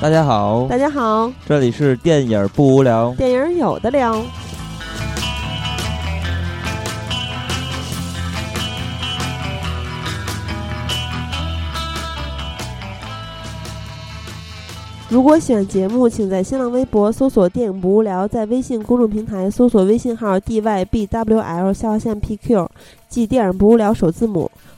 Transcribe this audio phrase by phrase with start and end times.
[0.00, 4.24] 大家好，大家好，这里是电影不无聊，电影有的聊。
[15.08, 22.68] 如果喜欢节目，请在新浪微博搜索“电影不无聊”，在微信公众平台搜索微信号 “dybwl” 下划线 “pq”，
[23.08, 24.48] 即“电影不无聊”首字母，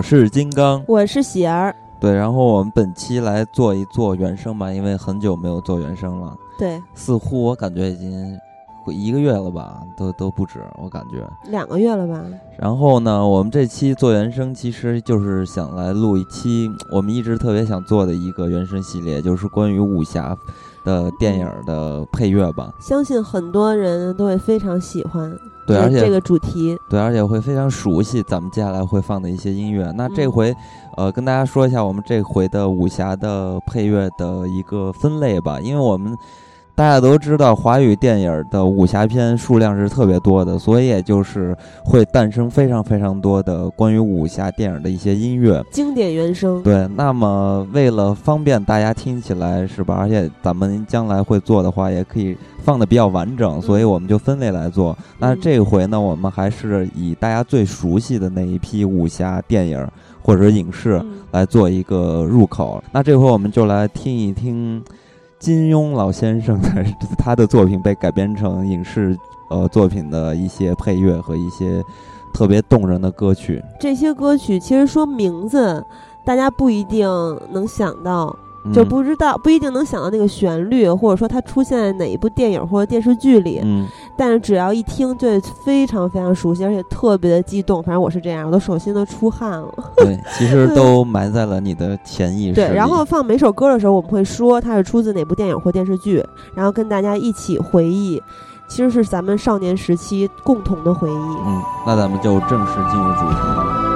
[0.00, 1.76] 我是金刚，我是喜儿。
[2.00, 6.34] 对，然后我们本期来做一做原声吧，因为很久没有做原声了。
[6.58, 8.34] 对，似乎我感觉已经
[8.86, 12.24] 一个月了吧，都都不止，我感觉两个月了吧。
[12.58, 20.34] 然后呢，我们这期做原声，其实就是想来录一期我们一直特别想做的一个原声系列，就是关于武侠
[20.82, 22.72] 的电影的配乐吧。
[22.80, 25.30] 相信很多人都会非常喜欢。
[25.70, 29.90] 对，而且这个主题，对，而且会非常熟悉咱们接下来会放的一些音乐。
[29.96, 30.54] 那这回，
[30.96, 36.16] 呃，跟大家说一下我们这回的武侠的配乐的一个分类吧，因为我们
[36.80, 41.54] 大家都知道华语电影的武侠片数量是特别多的，所以也就是
[41.84, 46.62] 会诞生非常非常多的关于武侠电影的一些音乐经典原声。
[46.62, 49.94] 对，那么为了方便大家听起来是吧？
[50.00, 52.34] 而且咱们将来会做的话，也可以。
[52.62, 54.96] 放的比较完整，所以我们就分类来做。
[55.18, 59.88] 那这回呢，我们还是以大家最熟悉的那一批武侠电影
[60.22, 62.82] 或者影视来做一个入口。
[62.92, 64.84] 那这回我们就来听一听
[65.40, 66.68] 金庸老先生的
[67.16, 69.18] 他的作品被改编成影视
[69.48, 71.82] 呃作品的一些配乐和一些
[72.34, 73.64] 特别动人的歌曲。
[73.80, 75.82] 这些歌曲其实说名字，
[76.26, 77.08] 大家不一定
[77.50, 78.36] 能想到。
[78.72, 83.60] 就不知道不一定能想到那个旋律，或者说它出现在哪一部电影或者电视剧里。
[83.64, 83.86] 嗯，
[84.18, 85.28] 但是只要一听，就
[85.64, 87.82] 非常非常熟悉，而且特别的激动。
[87.82, 89.72] 反正我是这样，我的手心都出汗了。
[89.96, 92.54] 对， 其实都埋在了你的潜意识。
[92.54, 98.22] 对，然后放每首歌的时候，我们会说它是出自哪部电影或电视剧，然后跟大家一起回忆，
[98.68, 101.12] 其实是咱们少年时期共同的回忆。
[101.46, 103.89] 嗯，那咱们就正式进入主题。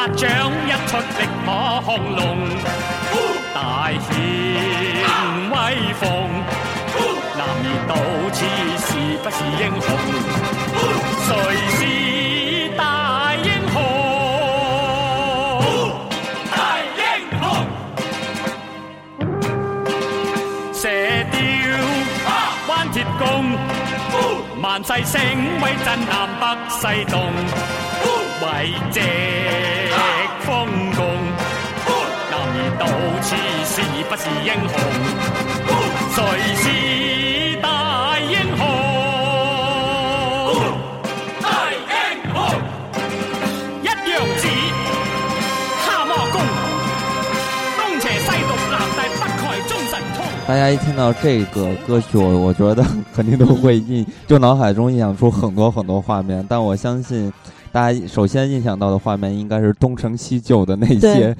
[0.00, 0.26] 八掌
[0.66, 1.52] 一出力可
[1.84, 2.24] 亢龙，
[3.52, 3.60] 大
[4.00, 4.08] 显
[5.50, 5.54] 威
[6.00, 6.02] 风。
[7.36, 7.92] 男儿到
[8.32, 8.38] 此
[8.80, 8.88] 是
[9.18, 9.86] 不是英雄？
[11.26, 11.28] 谁
[11.76, 11.78] 是
[12.78, 12.80] 大
[13.44, 13.76] 英雄？
[16.50, 16.56] 大
[16.96, 17.00] 英
[17.38, 17.44] 雄！
[20.72, 20.82] 射
[21.30, 21.38] 雕
[22.68, 23.22] 弯铁弓，
[24.62, 25.20] 万世声
[25.60, 27.20] 威震南北西东。
[28.40, 28.46] 为
[28.90, 29.02] 借
[30.40, 30.98] 风共，
[32.30, 32.82] 男儿到
[33.20, 33.28] 此
[33.66, 33.72] 是
[34.08, 34.74] 不是英雄？
[36.14, 36.18] 谁
[36.56, 36.64] 是
[37.60, 38.62] 大英雄？
[41.42, 41.84] 大英
[42.32, 42.34] 雄，
[43.82, 44.42] 一样子
[45.84, 46.40] 下魔功，
[47.76, 50.18] 东邪西毒，南帝北丐中神通。
[50.46, 52.82] 大家一听到这个歌曲，我我觉得
[53.14, 56.42] 肯定都会印，就脑海中印象出很多很多画面。
[56.48, 57.30] 但我相信。
[57.72, 61.34] 大家首先印象到的画面应该是东成西就的那些，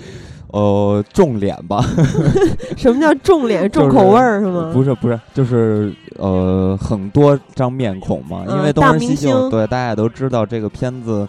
[0.53, 1.85] 呃，重脸吧？
[2.77, 3.69] 什么叫重脸？
[3.71, 4.71] 重口味儿是吗？
[4.73, 8.45] 不是不是，就是呃，很多张面孔嘛。
[8.49, 11.27] 因为东成西就，对大家也都知道，这个片子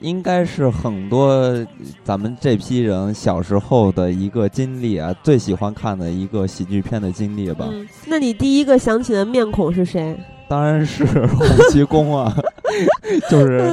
[0.00, 1.42] 应该是很多
[2.04, 7.66] 咱们这批人小时候的一个经历啊，最喜欢看的一个喜剧片的经历吧。
[8.06, 10.16] 那你第一个想起的面孔是谁？
[10.48, 12.34] 当然是洪七公啊，
[13.30, 13.70] 就是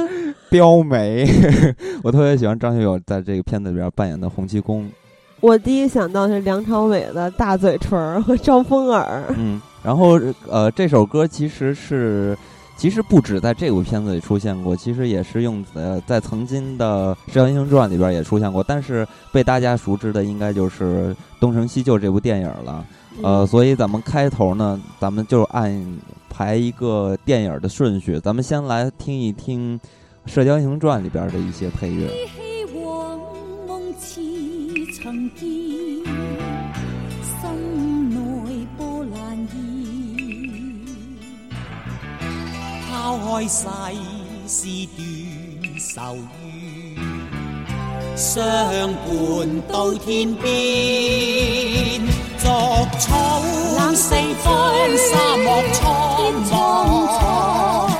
[0.50, 1.26] 刁眉。
[2.02, 4.88] 我特别喜欢张学友在这个片子里边扮演的洪七公。
[5.40, 9.24] 我第一想到是梁朝伟的大嘴唇和招风耳。
[9.36, 12.36] 嗯，然后呃，这首歌其实是
[12.76, 22.84] 其实不止在这部片子里出现过，其实也是用呃在曾经的《射雕英雄传》里边也出现过，但是被大家熟知的应该就是《东成西就》这部电影了。
[23.22, 25.98] 呃，所以咱们开头呢，咱们就按
[26.28, 29.78] 排一个电影的顺序，咱们先来听一听
[30.26, 32.10] 《射雕英雄传》里边的一些配乐。
[42.88, 43.68] 抛开世
[44.48, 44.98] 事断
[45.78, 46.96] 愁怨，
[48.16, 48.34] 相
[48.92, 49.06] 伴
[49.68, 50.44] 到天边，
[52.38, 52.48] 逐
[52.98, 53.40] 草
[53.94, 54.52] 四方，
[54.96, 55.84] 沙漠苍
[56.50, 57.95] 茫，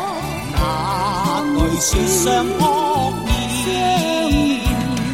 [1.77, 2.61] 那句说相扑
[3.27, 3.69] 面，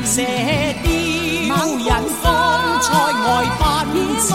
[0.06, 0.14] 射
[0.84, 0.86] 雕
[1.76, 1.90] 引
[2.22, 2.24] 风
[2.80, 2.86] 塞
[3.24, 3.26] 外
[3.58, 4.30] 奔驰，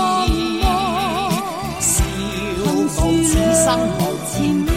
[1.80, 1.88] 笑
[2.98, 3.30] 傲此
[3.64, 3.66] 生
[3.98, 4.36] 无千
[4.66, 4.70] 变。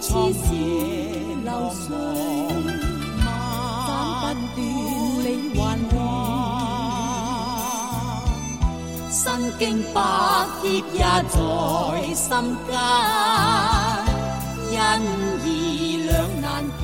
[0.00, 0.38] 似是
[9.24, 10.02] 身经百
[10.60, 12.28] 劫也在心
[12.68, 12.76] 间。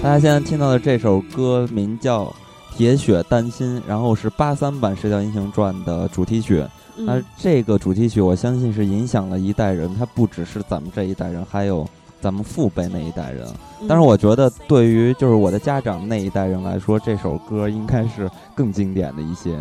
[0.03, 2.25] 大家现在听到的这首歌名叫
[2.75, 6.65] 《铁血丹心》，然后是八三版《射雕英雄传》的主题曲。
[6.97, 11.87] 那这个主题曲，我相信是影响了一代人，它不只是咱们这一代人，还有。
[12.23, 13.49] 咱们父辈那一代人，
[13.89, 19.59] 但是我觉得对于就是我的家长那一代人来说，这首歌应该是更经典的一些，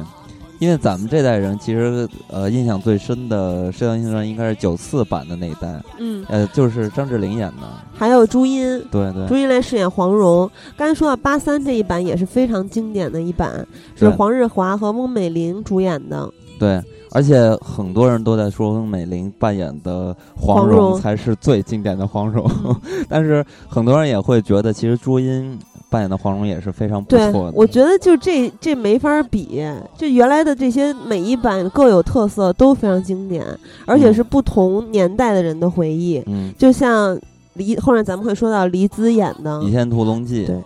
[0.60, 10.50] 因为咱们这代人其实呃印象最深的《射雕英雄传》应该是九四版的那一代，嗯，呃就是张智霖演的，还有朱茵，对对，朱茵来饰演黄蓉。
[10.78, 13.66] 刚才说到八三这一版也是非常经典的一版，
[13.96, 16.30] 是黄日华和翁美玲主演的，
[16.60, 16.82] 对。
[17.12, 22.48] 而且很多人都在说翁美玲扮演的黄蓉才是最经典的黄蓉，
[23.10, 25.58] 但是很多人也会觉得，其实朱茵
[25.90, 27.54] 扮演的黄蓉也是非常不错的。
[27.56, 29.62] 我觉得就这这没法比，
[29.98, 33.46] 就原来的这些每一版各有特色，都非常经典，
[33.86, 36.24] 而且是不同年代的人的回忆。
[36.28, 37.20] 嗯，就像
[37.54, 40.44] 黎后面咱们会说到黎姿演的《倚天屠龙记》。
[40.48, 40.62] 对。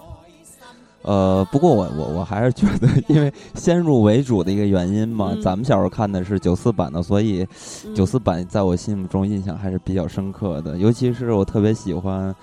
[1.05, 7.45] 呃，不过我我我还是觉得，因为先入为主的一个原因嘛，咱们小时候看的是九四版的，所以
[7.93, 10.77] 九四版在我心目中印象还是比较深刻的。
[10.77, 12.33] 尤其是我特别喜欢，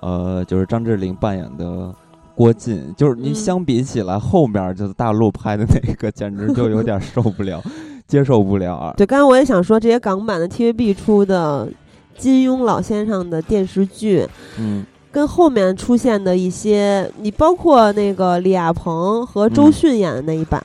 [0.00, 1.94] 呃，就是张智霖扮演的
[2.38, 7.60] 郭靖，就是你相比起来，后面就是大陆拍的那个，简直就有点受不了，
[8.06, 8.76] 接受不了。
[8.76, 11.68] 啊对，刚才我也想说，这些港版的 TVB 出的
[12.16, 14.24] 金庸老先生的电视剧，
[14.56, 14.86] 嗯。
[15.10, 20.62] 跟后面出现的一些，你包括那个李亚鹏和周迅演的那一版，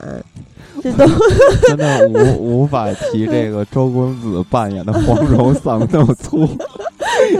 [0.84, 1.06] 这都
[1.66, 6.46] 真的无无法提这个周公子扮演的黄蓉 嗓子那么粗，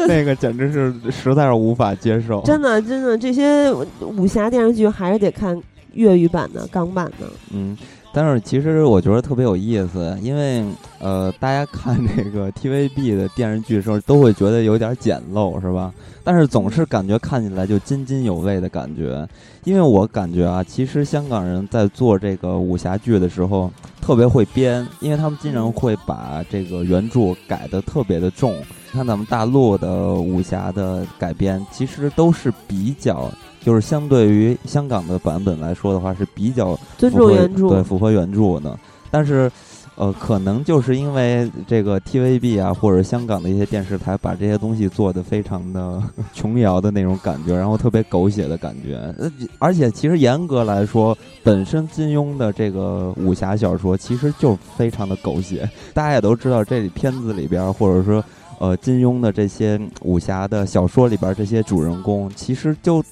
[0.09, 2.41] 那个简直是实在是无法接受。
[2.41, 3.71] 真的，真的，这些
[4.01, 5.61] 武侠电视剧还是得看
[5.93, 7.27] 粤语版的、港版的。
[7.53, 7.77] 嗯。
[8.17, 10.65] 但是其实我觉得特别有意思，因为
[11.01, 15.93] 呃，大家看这个 TVB 的电视剧的时候，都会觉得有点简陋，是吧？
[16.23, 19.29] 但是总是感觉看起来就津津有味的感觉。
[19.65, 23.69] 因为我感觉啊，其实香港人在做这个武侠剧的时候
[24.01, 28.55] 特别会编，因为他们经常会把这个原著改的特别的重。
[28.93, 33.29] 看咱们大陆的武侠的改编，其实都是比较。
[33.65, 38.79] 就是相对于香港的版本来说的话，是比较尊重原著，对符合原著的。
[39.11, 39.51] 但是，
[39.97, 46.03] 呃，可能就是因为这个 TVB 啊，或者香港的一些电视台把这些东西做的非常的
[46.35, 48.97] 琼瑶的那种感觉，然后特别狗血的感觉。
[49.19, 55.67] 呃，而且其实严格来说，本身金庸的这个武侠小说其实就非常的狗血。
[55.95, 58.23] 大家也都知道，这里片子里边，或者说
[58.59, 63.03] 呃金庸的这些武侠的小说里边，这些主人公其实就。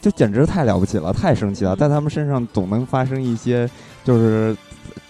[0.00, 3.68] 就简直太了不起了，太生气了，在他们身上总能发生一些
[4.02, 4.56] 就是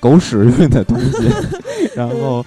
[0.00, 1.28] 狗屎运的东西，
[1.94, 2.44] 然后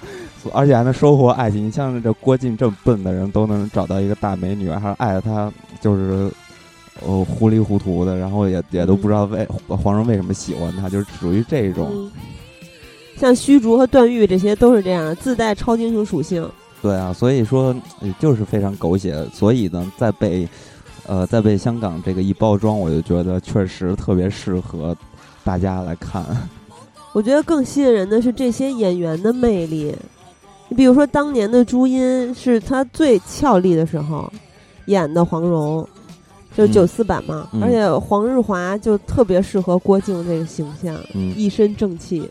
[0.52, 1.66] 而且还能收获爱情。
[1.66, 6.30] 你像这郭靖这么笨的人都能找到一个大美女，还爱他，就是
[7.00, 12.10] 呃糊里糊涂的，然后也也都不知道为皇上为什么喜欢他，就是属于这种。
[13.16, 16.46] 像虚竹和段誉这些都是这样，自带超英雄属性。
[16.82, 17.74] 对啊，所以说
[18.18, 20.46] 就是非常狗血，所以呢，在被。
[21.06, 24.96] 呃，在被香港这个一包装，我就觉得确实特别适合
[25.42, 26.24] 大家来看。
[27.12, 29.94] 我觉得更吸引人的是这些演员的魅力。
[30.68, 34.32] 你比如说，当年的朱茵是她最俏丽的时候
[34.86, 35.86] 演的黄蓉，
[36.56, 37.48] 就九四版嘛。
[37.60, 40.96] 而且黄日华就特别适合郭靖这个形象，
[41.36, 42.28] 一身正气，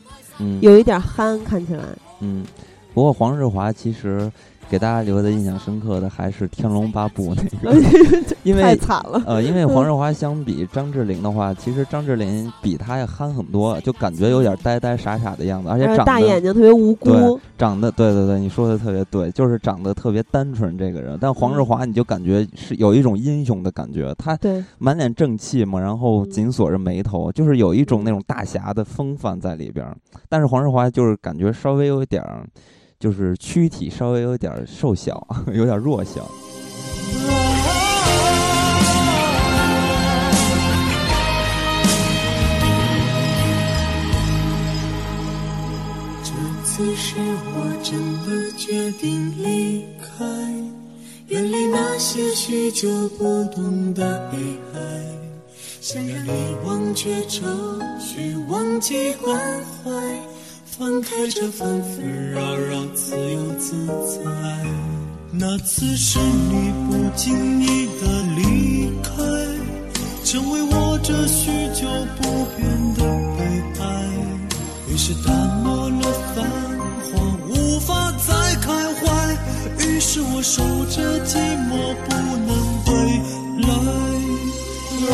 [0.61, 1.83] 有一点憨，看起来。
[2.19, 2.45] 嗯。
[2.93, 4.31] 不过黄日华其实
[4.69, 7.77] 给大家留的印象深刻的还是《天龙八部》那个，
[8.43, 9.21] 因为太为惨了。
[9.25, 21.17] 呃，因为黄 日华相比张智霖的话，其实张智霖比他要憨很多，就感觉有点呆呆傻傻的样子，而且呃长得大眼睛特别无辜，长得对对对，你说的特别对，就是长得特别单纯这个人。
[21.21, 24.37] 但黄日嗯华你就感觉是有一种英雄的感觉，他，
[24.79, 29.95] 满脸正气嘛，然后嗯紧锁着眉头，就是有一种那种大侠的风范在里边儿。
[30.29, 32.45] 但是黄日华就是感觉稍微有一点儿，
[33.03, 36.25] 就是躯体稍微有点瘦小， 有点弱小。
[46.23, 46.31] 这
[46.63, 50.23] 次是我真的决定离开，
[51.27, 54.37] 远离那些许久不懂的悲
[54.75, 54.79] 哀，
[55.81, 57.45] 想让你忘却愁
[57.99, 59.37] 绪，忘记关
[59.83, 59.91] 怀，
[60.77, 64.23] 放开这纷纷扰扰，自由自在。
[65.31, 69.11] 那次是你不经意的离开，
[70.25, 71.87] 成为我这许久
[72.17, 72.23] 不
[72.57, 72.65] 变
[72.95, 73.03] 的
[73.37, 73.45] 悲
[73.81, 73.83] 哀。
[74.89, 75.31] 于是淡
[75.63, 76.43] 漠了繁
[77.03, 79.05] 华，无法再开怀。
[79.85, 81.37] 于是我守着寂
[81.69, 82.09] 寞，不
[82.47, 82.49] 能
[82.83, 82.91] 归
[83.61, 83.69] 来。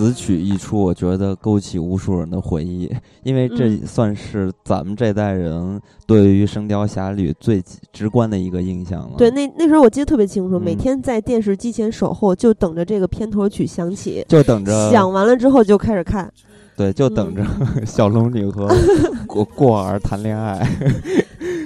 [0.00, 2.90] 此曲一出，我觉得勾起无数人的回忆，
[3.22, 9.16] 因为这嗯算是咱们这代人对于《神雕侠侣》最直观的一个印象了。
[9.18, 16.32] 对，那那时候我记得特别清楚，每嗯天在电视机前守候，就等着这个片头曲响起，就等着响完了之后就开始看。
[16.76, 17.44] 对，就等着
[17.84, 18.66] 小龙女和
[19.28, 20.66] 过过儿谈恋爱。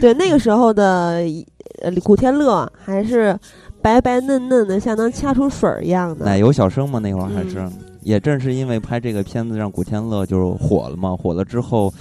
[0.01, 1.23] 对，那个时候的
[1.83, 3.39] 呃古天乐还是
[3.81, 6.25] 白白嫩嫩的，像能掐出水儿一样的。
[6.25, 7.73] 奶油小生嘛，那会儿还是，嗯
[8.05, 11.17] 也正是因为拍这个片子，让古天乐就火了嘛。
[11.17, 11.93] 火了之后，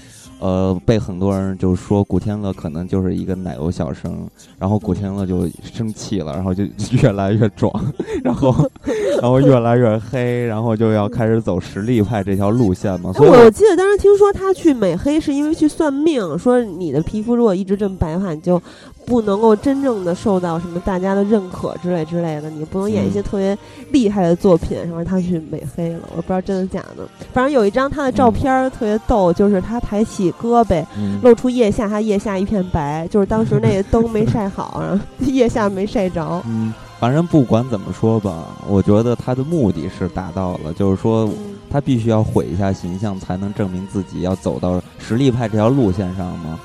[0.43, 4.27] 呃，被很多人就说古天乐可能就是一个奶油小生，
[4.59, 6.65] 然后古天乐就生气了，然后就
[7.01, 7.73] 越来越壮，
[8.21, 8.53] 然后
[9.21, 13.13] 然后越来越黑，然后就要开始走实力派这条路线嘛。
[13.13, 18.61] 所以我记得当时听说他去美黑是因为去算命，说你的皮肤如果一直这么白的话，你就
[19.05, 23.57] 不能够真正的受到什么大家的认可之类之类的，你不能演一些嗯特别
[23.91, 24.77] 厉害的作品。
[24.77, 27.07] 然后他去美黑了，我不知道真的假的。
[27.31, 30.03] 反正有一张他的照片特别逗，就是他抬
[30.41, 36.41] 起胳膊嗯露出腋下，他腋下一片白，就是当时那个 灯没晒好，然后 腋下没晒着。
[36.45, 46.59] 嗯，反正不管怎么说吧，我觉得他的目的是达到了，就是说嗯他必须要毁一下形象，才能证明自己要走到实力派这条路线上嘛。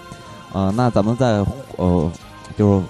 [0.52, 1.44] 啊、那咱们再
[1.76, 2.10] 呃，
[2.56, 2.84] 就是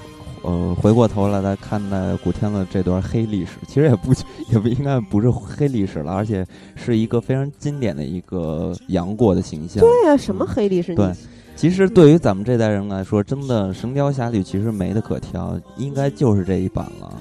[0.48, 4.12] 呃，回过头来再看待古天乐这段黑历史，其实也不
[4.50, 6.42] 也不应该不是黑历史了，而且
[6.74, 9.80] 是一个非常经典的一个杨过的形象。
[9.80, 10.94] 对呀、什么黑历史？
[10.94, 11.12] 对
[11.54, 17.12] 其实对于咱们这代人来说，真的《神雕侠侣》其实没得可挑，应该就是这一版了。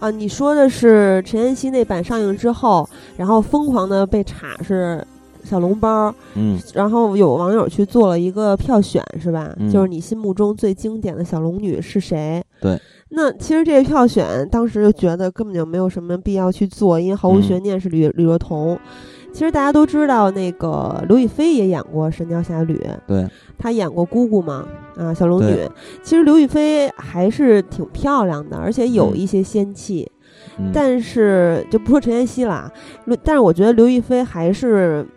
[0.00, 2.86] 啊，你说的是陈妍希那版上映之后，
[3.16, 5.02] 然后疯狂的被查是
[5.44, 9.54] 小笼包，嗯，然后有网友去做了一个票选，是吧？
[9.56, 12.44] 嗯就是你心目中最经典的小龙女是谁？
[12.64, 12.80] 对。
[13.10, 18.78] 那其实这个票选当时就觉得根本就没有什么必要去做，因为毫无嗯悬念是吕吕若彤。
[19.32, 23.28] 其实大家都知道，那个刘亦菲也演过《神雕侠侣》，对，
[23.58, 24.66] 她演过姑姑嘛，
[24.96, 25.68] 啊，小龙女。
[26.02, 30.10] 其实刘亦菲还是挺漂亮的，而且有嗯一些仙气。
[30.56, 32.70] 嗯、但是就不说陈妍希啦，
[33.06, 35.08] 刘但是我觉得刘亦菲还是，嗯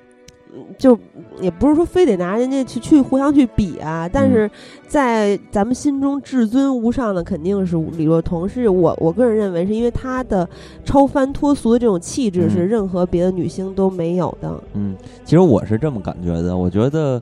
[0.78, 0.98] 就
[1.42, 4.52] 也不是说非得拿人家去去互相去比啊，但嗯是
[4.88, 10.48] 在咱们心中至尊无上的肯定是李若彤，是我我个人认为是因为她的
[10.84, 14.64] 超凡脱俗的这种气质是嗯任何别的女星都没有的。
[14.74, 17.22] 嗯，其实我是这么感觉的，我觉得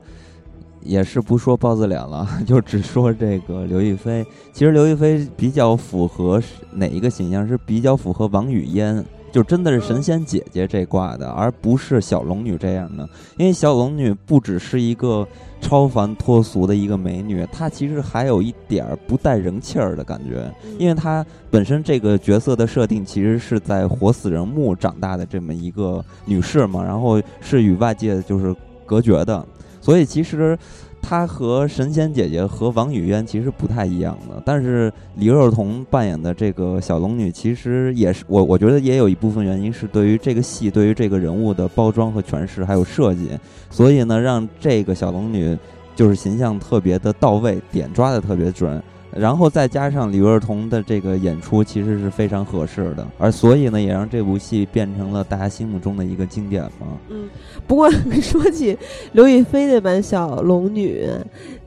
[0.82, 4.24] 也是不说包子脸了， 就只说这个刘亦菲。
[4.52, 7.46] 其实刘亦菲比较符合是哪一个形象？
[7.46, 9.04] 是比较符合王语嫣，
[9.36, 13.06] 就真的是神仙姐姐这挂的，而不是小龙女这样的。
[13.36, 15.28] 因为小龙女不只是一个
[15.60, 20.50] 超凡脱俗的一个美女，她其实还有一点儿不带人气儿的感觉。
[20.78, 29.46] 因为她本身这个角色的设定其实是在活死人墓长大的这么一个女士嘛，然后是与外界就是隔绝的，
[29.82, 30.58] 所以其实
[31.08, 34.42] 她和神仙姐姐和王语嫣其实不太一样的。
[34.44, 43.30] 但是李若彤扮演的这个小龙女，其实也是我我觉得也有一部分原因是对于这个戏对于这个人物的包装和诠释还有设计，
[43.70, 45.56] 所以呢让这个小龙女。
[45.94, 48.82] 就是形象特别的到位，点抓的特别准。
[49.18, 56.86] 然后再加上李若彤的这个演出，其实是非常合适的，而所以呢，也让这部戏变成了大家心目中的一个经典嘛。
[57.08, 57.28] 嗯，
[57.66, 58.76] 不过说起
[59.12, 61.06] 刘亦菲那版小龙女，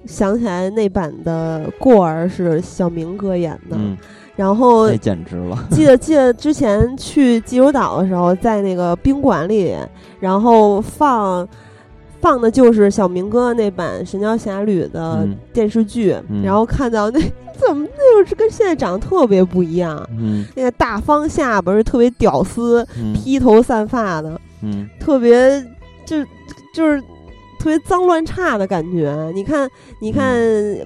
[0.06, 3.98] 想起来那版的过儿是小明哥演的，嗯，
[4.36, 5.68] 然后那简直了。
[5.72, 9.76] 记得记得之前去济州岛的时候，在那个宾馆里，
[10.20, 11.48] 然后放。
[12.22, 17.20] 放的就是小明哥那版《神雕侠侣》的电视剧，然后看到那
[17.60, 20.08] 怎么那会儿是跟现在长得特别不一样，
[20.56, 24.40] 那个大方下巴是特别屌丝，披头散发的，
[25.00, 25.62] 特别
[26.06, 26.24] 就
[26.74, 27.02] 就是
[27.60, 29.32] 特别脏乱差的感觉。
[29.34, 29.70] 你看，
[30.02, 30.38] 你看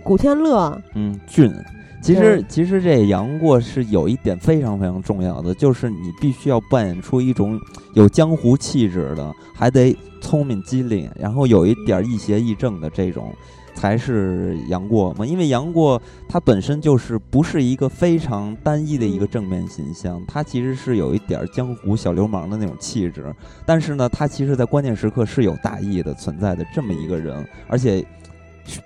[0.04, 1.54] 古天乐，嗯，俊。
[2.04, 7.58] 其实，其实这杨过是有一点非常非常重要的，就是你必须要扮演出一种
[7.94, 13.34] 有江湖气质的，还得聪明机灵，然后有一点亦邪亦正的这种，
[13.74, 15.26] 才是杨过嘛。
[15.26, 23.34] 因为杨过他本身就是不是一个非常单一的一个正面形象，他其实是有一点江湖小流氓的那种气质，
[23.66, 28.06] 但是呢，他其实在关键时刻是有大义的存在的这么一个人，而且。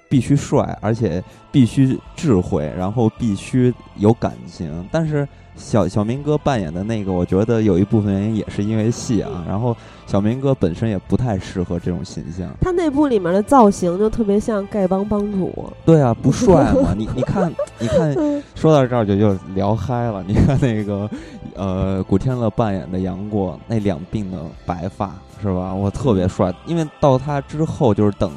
[0.10, 4.88] 必须帅，而且必须智慧，然后必须有感情。
[4.92, 9.44] 但是小小明哥扮演的那个，我觉得有一部分原因也是因为戏啊。
[9.48, 12.50] 然后小明哥本身也不太适合这种形象。
[12.62, 15.72] 他那部里面的造型就特别像丐帮帮主。
[15.86, 16.94] 对啊，不帅嘛？
[16.98, 18.14] 你你看，你看，
[18.56, 20.24] 说到这儿就就聊嗨了。
[20.28, 21.10] 你看那个
[21.56, 25.74] 呃，古天乐扮演的杨过，那两鬓的白发是吧？
[25.74, 26.54] 我特别帅。
[26.66, 28.32] 因为到他之后就是等。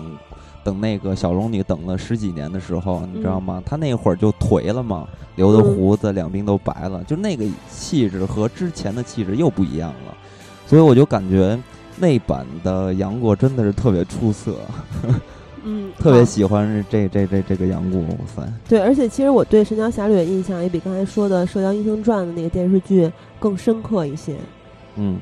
[0.63, 3.63] 等那个小龙女等了十几年的时候，你知道吗？
[3.65, 10.15] 她那会儿就颓了嘛，留的胡子两鬓都白了，就那个气质和之前的气质又不一样了，
[10.67, 11.59] 所以我就感觉
[11.97, 14.57] 那版的杨过真的是特别出色，
[15.65, 18.53] 嗯， 特别喜欢这这这这个杨过，哇塞！
[18.69, 24.37] 对，而且其实我对《神雕侠侣》的印象也比刚才说的《射雕英雄传》的那个电视剧更深刻一些，
[24.97, 25.19] 嗯。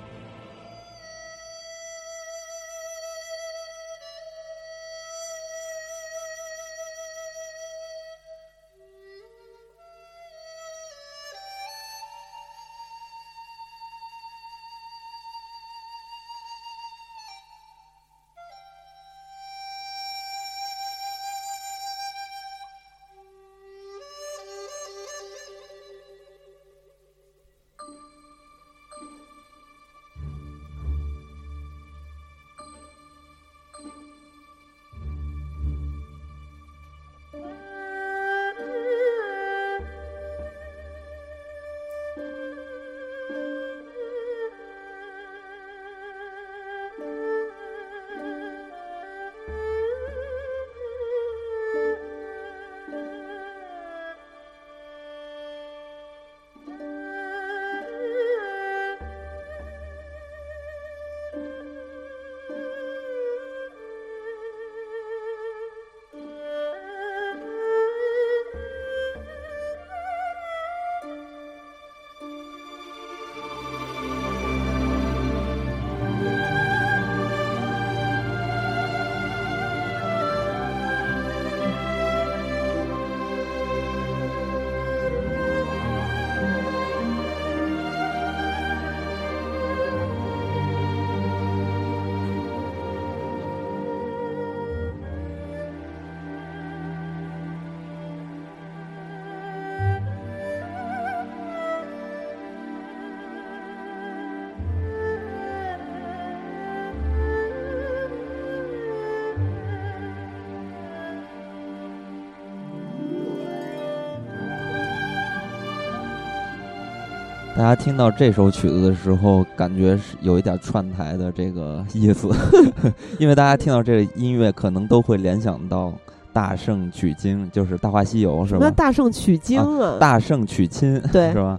[117.79, 122.29] 听到这首曲子的时候，感觉是有一点串台的这个 意思，
[123.19, 125.93] 因为大家听到这个音乐，可能都会联想到
[126.33, 128.61] 大圣取经，就是《大话西游》，是吧？
[128.61, 131.59] 那大圣取经啊，大圣娶亲，对，是吧？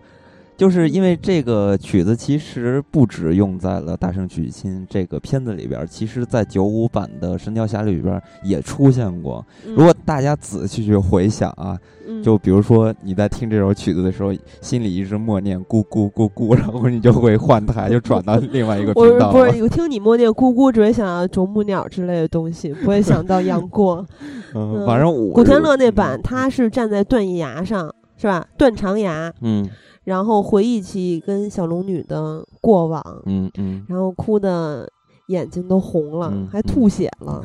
[0.56, 9.44] 就是因为这个曲子其实不止用在了《大圣娶亲》这个片子里边，其实在九五版的《神雕侠侣》里边也出现过。
[9.66, 11.78] 如果大家仔细去回想啊，
[12.24, 19.32] 就比如说你在听这首曲子的时候，心里一直默念“咕咕咕咕”，然后你就会换台，就转到另外一个频道。
[19.32, 24.06] 不是，我听你默念“咕咕”，只会想到啄木鸟之类的东西，不会想到杨过。
[24.56, 28.46] 嗯，反正古天乐那版他是站在断崖上，是吧？
[28.58, 29.34] 断肠崖。
[29.42, 29.70] 嗯。
[30.06, 34.90] 然后回忆起跟小龙女的过往，嗯嗯，然后哭的
[35.30, 37.42] 眼睛都红了，嗯还吐血了。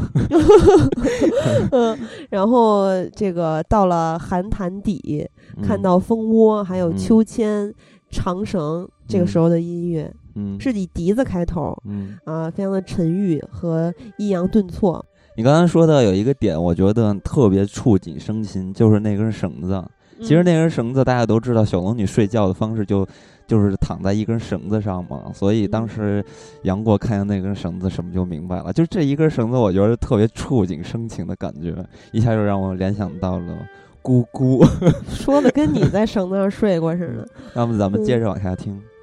[1.72, 5.26] 嗯，然后这个到了寒潭底，
[5.62, 7.72] 看嗯到蜂窝，还有嗯秋千、
[8.10, 15.04] 长绳，这个嗯时候的音乐嗯是以笛子开头嗯，啊，非常的沉郁和抑扬顿挫。
[15.36, 19.82] 你刚才说的有一个点，我觉得特别触景生情，就是那根绳子。
[20.20, 23.06] 其实嗯那根绳子大家都知道，小龙女睡觉的方式就
[23.46, 26.24] 就是躺在一根绳子上嘛，所以当嗯时
[26.62, 28.72] 杨过看见那根绳子，什么就明白了。
[28.72, 31.74] 就这一根绳子，我觉得特别触景生情的感觉，
[32.12, 33.56] 一下就让我联想到了
[34.02, 34.66] 咕咕。
[35.08, 37.28] 说的跟你在绳子上睡过似的。
[37.54, 38.74] 那么咱们嗯接着往下听。
[38.74, 38.93] 踏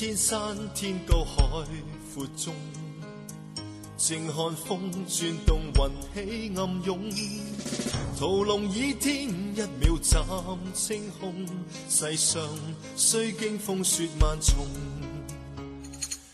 [0.00, 1.42] 千山天高海
[2.14, 2.54] 阔中，
[3.98, 5.60] 静看风转动
[6.14, 6.98] 云起暗涌。
[8.18, 10.24] 屠龙倚天一秒斩
[10.72, 11.46] 青空，
[11.90, 12.42] 世上
[12.96, 14.66] 虽经风雪万重，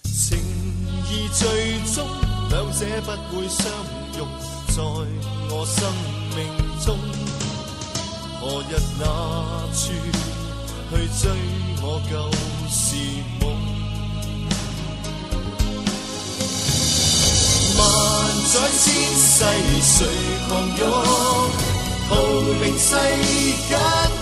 [0.05, 0.39] 情
[1.11, 2.07] 义最终，
[2.49, 3.67] 两者不会相
[4.17, 4.29] 容，
[4.69, 4.77] 在
[5.51, 5.93] 我生
[6.37, 6.47] 命
[6.85, 6.97] 中，
[8.41, 9.05] 何日那
[9.75, 9.91] 处
[10.89, 11.29] 去追
[11.83, 12.31] 我旧
[12.71, 12.95] 时
[13.41, 13.56] 梦？
[17.79, 17.81] 萬
[18.47, 18.85] 載千
[19.19, 19.35] 世
[19.83, 19.97] 誰
[20.49, 20.81] 狂湧？
[22.09, 22.11] 圖
[22.61, 22.89] 名世
[23.69, 23.73] 間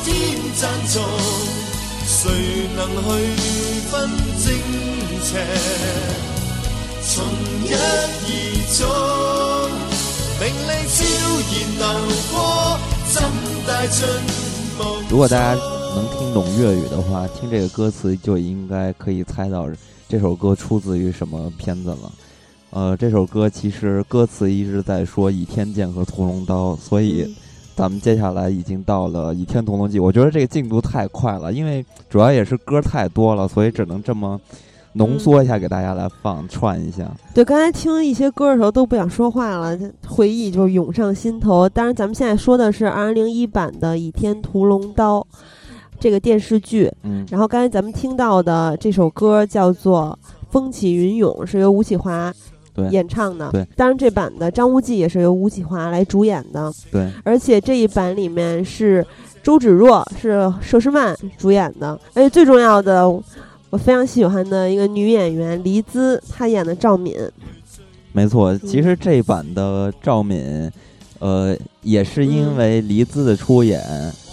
[0.05, 0.09] 天
[0.57, 0.93] 讚頌，
[2.07, 2.23] 誰
[2.75, 3.07] 能去
[3.91, 3.93] 分
[4.43, 4.47] 正
[5.23, 5.31] 邪？
[7.07, 7.13] 從
[7.63, 8.29] 一而
[8.73, 8.81] 終，
[10.41, 10.99] 名利悄
[11.51, 11.85] 然流
[12.33, 12.35] 過，
[13.13, 13.15] 怎
[13.67, 13.95] 帶進
[14.79, 14.81] 夢？
[15.11, 15.55] 如果大家
[15.95, 19.69] 能听懂粤语的话，听这个歌词就应该可以猜到
[20.09, 22.11] 这首歌出自于什么片子了。
[22.75, 27.35] 呃，这首歌其实歌词一直在说倚天剑和屠龙刀，所以嗯
[27.77, 30.01] 咱们接下来已经到了《倚天屠龙记》。
[30.03, 34.41] 我觉得这个进度太快了，因为主要也是歌太多了，所以只能这么
[34.95, 37.09] 浓缩一下给大家来放串一下。
[37.33, 41.69] 对，刚才听一些歌的时候都不想说话了，回忆就涌上心头。
[41.69, 45.21] 当然，咱们现在说的是二零零一版的《倚天屠龙刀》
[46.01, 46.91] 这个电视剧。
[47.05, 50.19] 嗯然后刚才咱们听到的这首歌叫做
[50.53, 52.33] 《风起云涌》，是由吴启华
[52.75, 52.89] 对。
[52.89, 53.51] 演唱的。
[53.51, 59.07] 对，当然这版的张无忌也是由吴启华来主演的，对，而且这一版里面是
[59.43, 63.09] 周芷若是佘诗曼主演的，而且最重要的，
[63.71, 67.15] 我非常喜欢的一个女演员黎姿，她演的赵敏。
[68.13, 70.71] 没错，其实这版的赵敏，
[71.19, 73.83] 呃，也是因为黎姿的出演，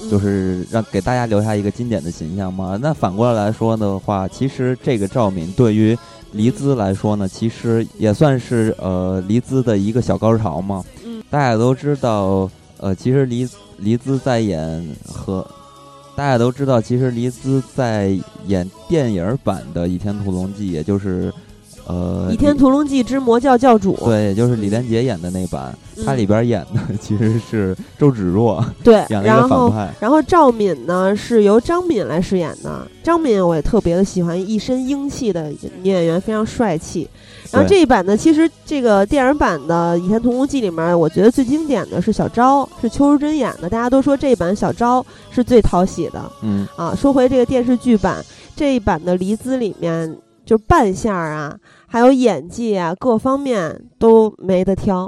[0.10, 2.78] 就是让给大家留下一个经典的形象嘛。
[2.80, 5.98] 那反过来说的话，其实这个赵敏对于
[6.32, 10.84] 黎姿来说呢，其实也算是呃黎姿的一个小高潮嘛。
[11.06, 15.46] 嗯大家都知道，呃，其实黎黎姿在演和
[16.13, 21.34] 大家都知道，其实黎姿在演电影版的《倚天屠龙记》，也就是
[21.92, 29.94] 呃《倚天屠龙记之魔教教主》对，也就是李连杰演的那版，他里边演的其实是周芷若对， 演了一然后个反派。
[30.00, 32.88] 然后赵敏呢是由张敏来饰演的。
[33.04, 35.50] 张敏我也特别的喜欢，一身英气的
[35.82, 37.10] 女演员，非常帅气。
[37.52, 43.70] 然后这一版呢，其实这个电影版的《倚天屠龙记》里面，我觉得最经典的是小昭，是邱淑贞演的。
[43.70, 46.96] 大家都说这一版小昭是最讨喜的嗯，啊。
[46.96, 48.24] 说回这个电视剧版，
[48.56, 51.54] 这一版的黎姿里面，就扮相啊，
[51.92, 55.06] 还有演技啊，各方面都没得挑。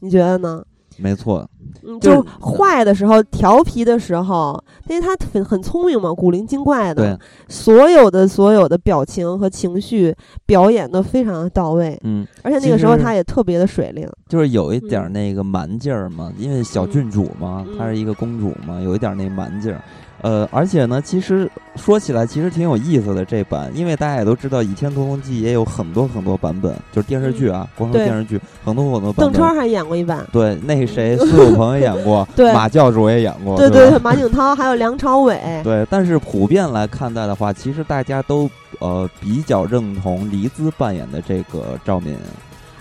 [0.00, 0.62] 你觉得呢？
[0.98, 1.46] 没错，
[1.86, 10.14] 嗯，就是坏的时候、调皮的时候，因为他很很聪明嘛，古灵精怪的对，，所有的所有的表情和情绪
[10.46, 14.08] 表演都非常的到位，嗯，而且那个时候他也特别的水灵。
[14.28, 19.82] 就是有一点嗯那个蛮劲儿嘛，因为小郡主嘛，嗯她是一个公主嘛，有一点那蛮劲儿。
[20.22, 29.32] 呃，而且呢，其实说起来其实挺有意思的这版，因为大家也都知道《倚天屠龙记》也有很多很多版本，就是电视剧啊，光说电视剧很多很多版本。
[29.32, 42.16] 邓超还演过一版，对，那谁，苏有朋也演过， 对马教主也演过，对对对，马景涛还有梁朝伟， 对，但是普遍来看待的话，其实大家都呃比较认同黎姿扮演的这个赵敏。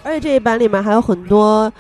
[0.03, 1.71] 而且这一版里面还有很多。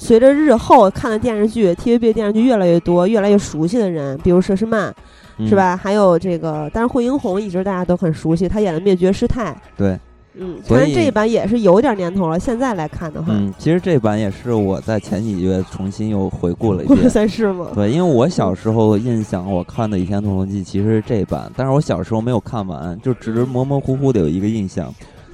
[0.00, 4.90] 随着日后看的电视剧，TVB 的电视剧越来越多，越来越熟悉的人，比如佘诗曼，
[5.36, 5.54] 嗯是？
[5.54, 5.76] 吧？
[5.76, 9.98] 还有这个，但是惠英红一直大家都很熟悉，她演的灭绝师太，对，
[10.34, 12.40] 嗯，所以反正这一版也是有点年头了。
[12.40, 17.04] 现在来看的话，嗯，其实这版也是我在前几个月重新又回顾了一哇遍。
[17.10, 17.66] 塞，是吗？
[17.74, 24.90] 对，因为我小时候印象我看的《倚天屠龙记》其实是这版，但是我小时候没有看完，就只是模模糊糊的有一个印象。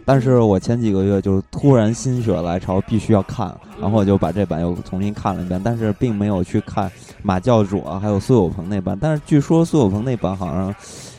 [0.06, 6.90] 但是我前几个月就突然心血来潮，必须要看，然后我就把这版又重新看了一遍，但是并没有去看
[7.22, 8.96] 马教主啊，还有苏有朋那版。
[8.98, 10.72] 但是据说苏有朋那版好像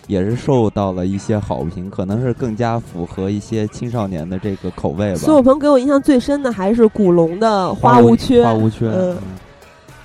[0.08, 5.20] 也是受到了一些好评，可能是更加符合一些青少年的这个口味吧。
[5.20, 8.88] 苏有朋给我印象最深的还是古龙的花无缺，花无缺。
[8.88, 9.18] 嗯嗯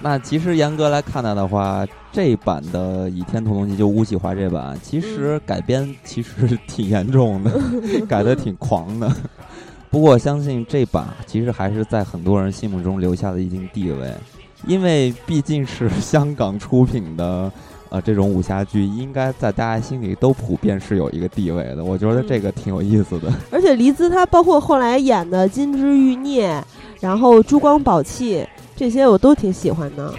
[0.02, 7.52] 那其实严格来看待的话，这版的《倚天屠龙记》就吴启华这版，其实改编其实挺严重的，
[8.08, 9.10] 改的挺狂的。
[9.90, 14.12] 不过我相信这版其实还是在很多人心目中留下了一定地位，
[14.66, 17.50] 因为毕竟是 香港出品的。
[17.90, 23.30] 呃，这种武侠剧应该在大家心里都普遍是有一个地位的，我觉得这个挺有意思的。
[23.50, 26.50] 而且黎姿她包括后来演的《金枝欲孽》，
[27.02, 28.36] 然后《珠光宝气》
[28.74, 30.14] 这些我都挺喜欢的。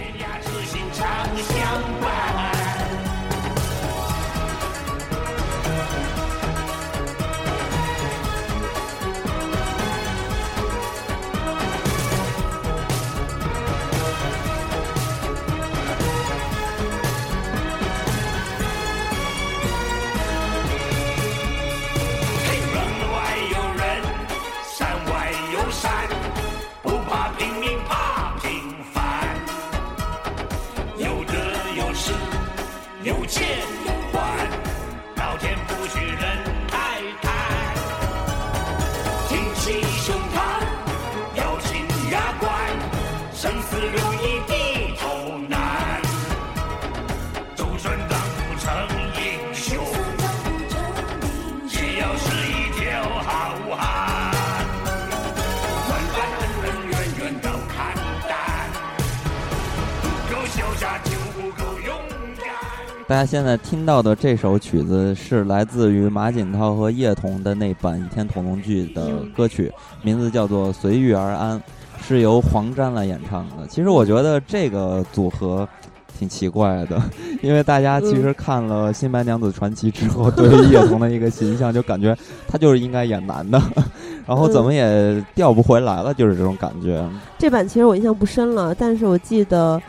[63.13, 69.71] 大家现在听到的这首曲子是来自于马景涛和叶童的那版《倚天屠龙记》的歌曲，
[70.01, 71.59] 名字叫做《随遇而安》，
[72.01, 73.67] 是由黄沾来演唱的。
[73.69, 75.69] 其实我觉得这个组合
[76.17, 76.99] 挺奇怪的，
[77.43, 83.61] 因为大家其实看了《新白娘子传奇》之后，对于叶童的一个形象就感觉他就是应该演男的，
[84.25, 87.07] 然后怎么也调不回来了，就是这种感觉。
[87.37, 89.79] 这版其实我印象不深了，但是我记得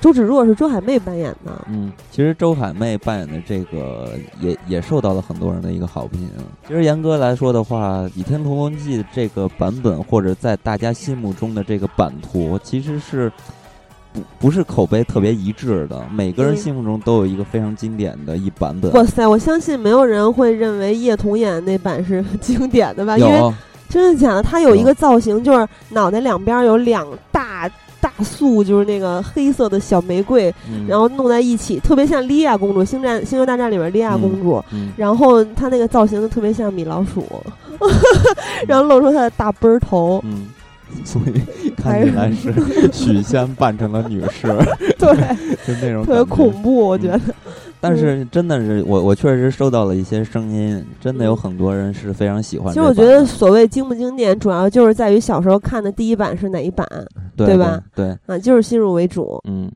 [0.00, 1.64] 周芷若是周海媚扮演的。
[1.68, 6.28] 嗯，其实周海媚扮演的这个也也受到了很多人的一个好评。
[6.66, 13.32] 其实严格来说的话，《倚天屠龙记》这个版本或者在大家心目中的这个版图，其实是
[14.12, 16.04] 不不是口碑特别一致的。
[16.12, 18.92] 每个人嗯心目中都有一个非常经典的一版本。
[18.92, 23.16] 哇塞，我相信没有人会认为叶童演的那版是 经典的吧？
[23.16, 23.54] 因为有
[23.88, 24.42] 真的假的？
[24.42, 27.70] 他有一个造型，就是脑袋两边有两大大
[28.24, 30.86] 束，就是那个黑色的小玫瑰，嗯。
[30.86, 34.62] 然后弄在一起，特别像莉亚公主，《星战星球大战》里边莉亚公主。
[34.72, 37.24] 嗯，然后她那个造型就特别像米老鼠，
[38.66, 40.46] 然后露出她的大奔儿头，嗯，
[41.04, 42.52] 所以 看起来是
[42.92, 44.46] 许仙扮成了女士，
[44.98, 45.16] 对，
[45.66, 47.20] 就那种特别恐怖，我觉得。
[47.78, 52.80] 但是真的是我，我确实收到了一些声音，真的有很多人是非常喜欢其。
[52.80, 56.86] 实我觉得所谓经不经典，主要就是在于小时候看的第一版是哪一版
[57.36, 57.80] 对对吧？
[57.94, 59.38] 对，啊，就是先入为主。
[59.46, 59.70] 嗯，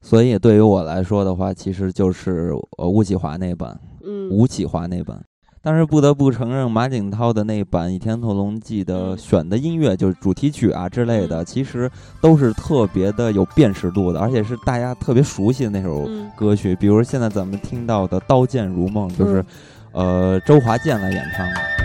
[0.00, 5.22] 所以对于我来说的话，其实就是呃吴启华那版，嗯，吴启华那版。
[5.62, 16.74] 但是不得不承认，马景涛的那版《倚天屠龙记》的嗯选的音乐，就是主题曲啊之类的，嗯其实都是特别的有辨识度的，而且是大家特别熟悉的那首嗯歌曲。
[16.76, 19.44] 比如现在咱们听到的《刀剑如梦》，就是
[19.92, 21.79] 嗯呃周华健来演唱的。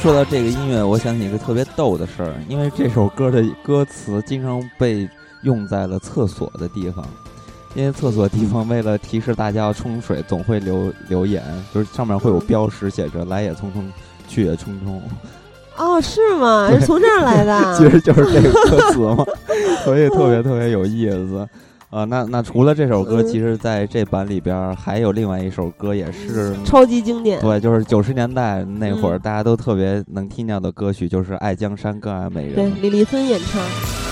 [0.00, 5.06] 说到这个音乐，我想起一个特别逗的事儿，因为这首歌的歌词经常被
[5.42, 7.04] 用在了厕所的地方，
[7.74, 11.42] 因为厕所地方为了提示大家要冲水，总会留留言，
[11.74, 13.84] 就是上面会有标识写着“来也匆匆，
[14.26, 14.98] 去也匆匆”。
[15.76, 16.70] 哦，是吗？
[16.72, 17.76] 是从这儿来的？
[17.76, 19.22] 其实就是这个歌 词嘛，
[19.84, 21.46] 所以特别特别有意思。
[21.90, 27.40] 啊，那那除了这首歌，其实在这版里边还有另外一首歌，也是超级经典。
[27.40, 32.52] 对，就是九十年代那会儿大家都特别能听到的歌曲，就是《爱江山更爱美人》。
[32.54, 34.09] 对，李丽芬演唱。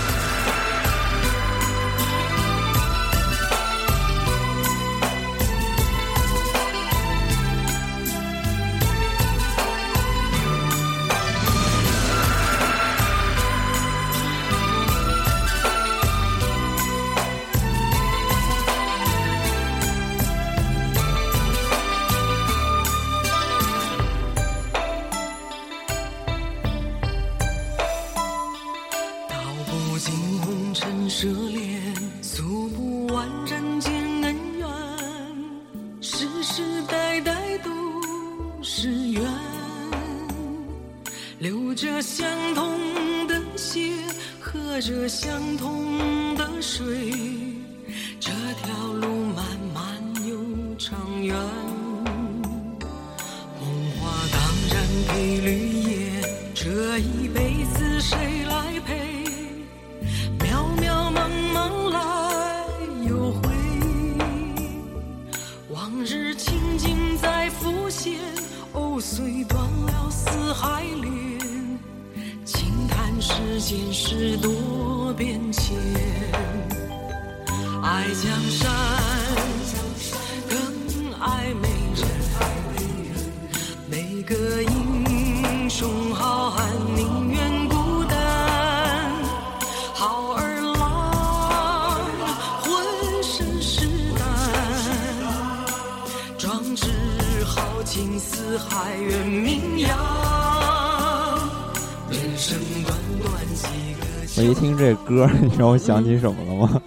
[104.37, 106.81] 我一听这歌，你知道我想起什么了吗？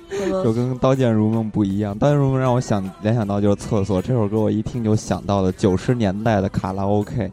[0.44, 4.02] 就跟《刀剑如梦》不一样，《刀剑如梦》让我想联想到就是厕所。
[4.02, 7.30] 这首歌我一听就想到了九十年代的卡拉 OK。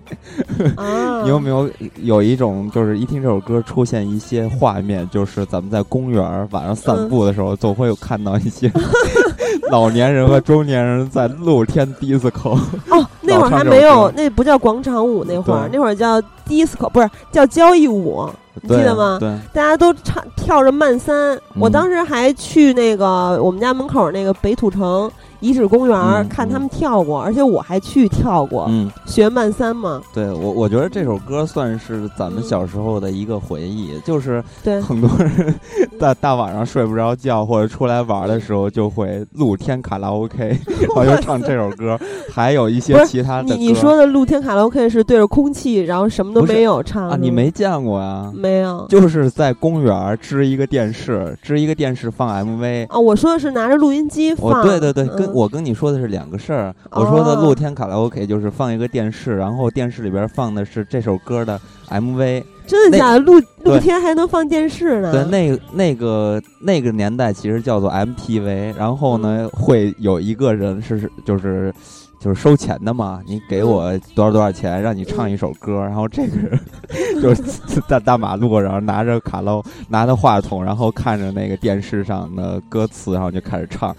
[1.22, 1.70] 你有没有
[2.02, 8.68] 有一种就是一听这首歌出现一些画面，就是咱们在公园晚上散步的时候，总会有看到一些
[9.70, 12.58] 老年人和中年人在露天 disco。
[12.90, 18.28] 哦，那会儿还没有，那不叫广场舞，那会儿那会儿叫 disco，不是叫交谊舞。
[18.60, 19.18] 你记得吗？
[19.20, 21.38] 对，大家都唱跳着慢三。
[21.60, 25.10] 我当时还去那个我们家门口那个北土城。
[25.40, 30.00] 遗址公园看他们跳过，而且我还去跳过，嗯，学慢三嘛。
[30.12, 35.54] 对我，我觉得这首歌算是咱们小时候的一个回忆，就是对很多人
[36.00, 41.98] 在大晚上睡不着觉或者出来玩的时候，就会露天卡拉 OK，然后就唱这首歌。
[42.30, 43.54] 还有一些其他的。
[43.54, 47.16] 你你说的露天卡拉 OK 是对着空气，然后什么都没有唱啊？
[47.20, 48.32] 你没见过啊？
[48.34, 52.98] 没有，就是在公园支一个电视，支一个电视放 MV 啊。
[52.98, 54.64] 我说的是拿着录音机放。
[54.66, 55.27] 对对对，跟。
[55.32, 56.74] 我跟你说的是两个事儿。
[56.90, 62.42] 我说的露天卡拉 OK 就是放一个电视，然后电视里边放的是这首歌的 MV。
[62.66, 63.18] 真的假的？
[63.20, 65.10] 露露天还能放电视呢？
[65.10, 68.74] 对，那那个那个年代其实叫做 MTV。
[68.76, 71.72] 然后呢，会有一个人是就是
[72.20, 75.80] 就是收钱的嘛，你给我多少多少钱，让你唱一首歌。
[75.80, 76.60] 然后这个人
[77.22, 77.34] 就
[77.88, 83.96] 在大马路然后拿着卡拉拿着话筒，然后看着那个电视上的歌词，然后就开始唱。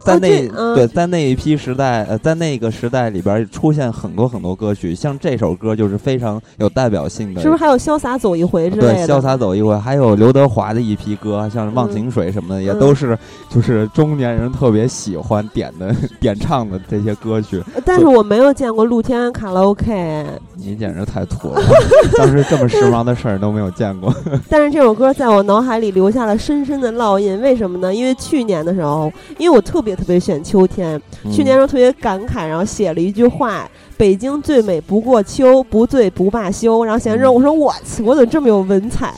[0.00, 7.40] 在那对，在那一批时代，呃，在那个时代里边出现很多很多歌曲，像这首歌就是非常有代表性的。
[7.40, 9.06] 是不是还有《潇洒走一回》之类的？
[9.06, 13.18] 对，《潇洒走一回》，还有刘德华的一批歌，像《忘情水》什么的，也都是
[13.48, 17.62] 就是中年人特别喜欢点的 点唱的这些歌曲。
[17.84, 20.26] 但是我没有见过露天卡拉 OK。
[20.54, 21.62] 你简直太土了！
[22.18, 24.12] 当时这么时髦的事儿都没有见过。
[24.50, 27.40] 但是这首歌在我脑海里留下了深深的烙印。
[27.40, 27.94] 为什么呢？
[27.94, 31.00] 因为去年的时候，因为我特别特别喜欢秋天，
[31.32, 39.14] 去年时候特别感慨，然后写了一句话：“北京最美不过秋，不醉不罢休。”然后写完之后，我说：“我去，我怎么这么有文采？”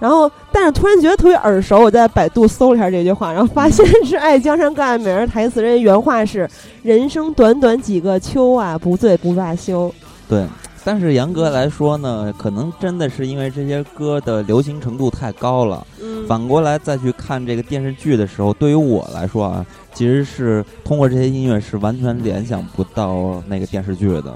[0.00, 1.78] 然后，但是突然觉得特别耳熟。
[1.78, 6.48] 我在百度搜了一下这句话，然后发现是《爱江山更爱美人》台词，人原话是
[6.82, 9.92] ：“人生短短几个秋啊，不醉不罢休。”
[10.28, 10.44] 对。
[10.84, 15.86] 但是严格来说呢，可能真的是因为这些歌的流行程度太高了。
[16.02, 16.26] 嗯。
[16.26, 24.34] 反过来再去看这个电视剧的时候，对于我来说啊，其实是通过这些音乐是完全联想不到那个电视剧的，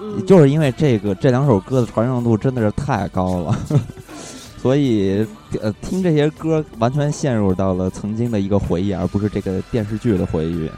[0.00, 3.58] 嗯就是因为这个这两首歌的传唱度真的是太高了，
[4.56, 5.26] 所以
[5.60, 10.70] 呃听这些歌完全陷入到了曾经的一个回忆，而不是这个电视剧的回忆。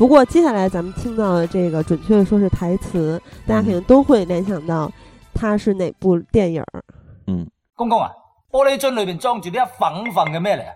[0.00, 4.90] 不过接下来咱们听到的这个，准确的说是台词，大家肯定都会联想到
[5.34, 6.82] 它是哪部电影儿。
[7.26, 8.10] 嗯，公公啊，
[8.50, 10.72] 玻璃樽里边装住呢一粉粉嘅咩嚟啊？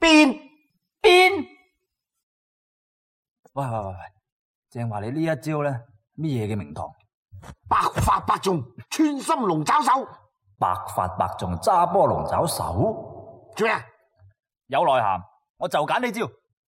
[0.00, 0.30] 鞭
[1.02, 1.32] 鞭！
[3.52, 3.94] 喂喂喂喂，
[4.70, 5.72] 正话你呢一招咧，
[6.16, 6.86] 乜嘢嘅名堂？
[7.68, 9.90] 百發百中，穿心龍爪手，
[10.58, 13.84] 百發百中揸波龍爪手，做咩啊？
[14.68, 15.20] 有內涵，
[15.58, 16.26] 我就揀呢招，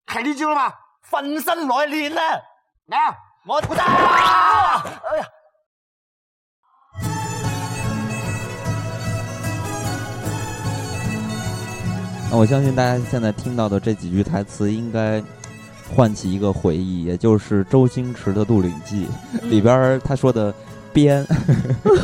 [0.07, 0.73] 係呢招啦嘛？
[1.09, 2.21] 瞓身来练啦！
[2.87, 3.17] 嚟啊！
[3.45, 3.83] 我打！
[5.09, 5.25] 哎呀！
[12.29, 15.23] 那我相信大家现在听到的这几句台词，应该
[15.95, 19.07] 唤起一个回忆，也就是周星驰的《鹿鼎记》
[19.49, 20.53] 里边他说的
[20.97, 21.23] “鞭”，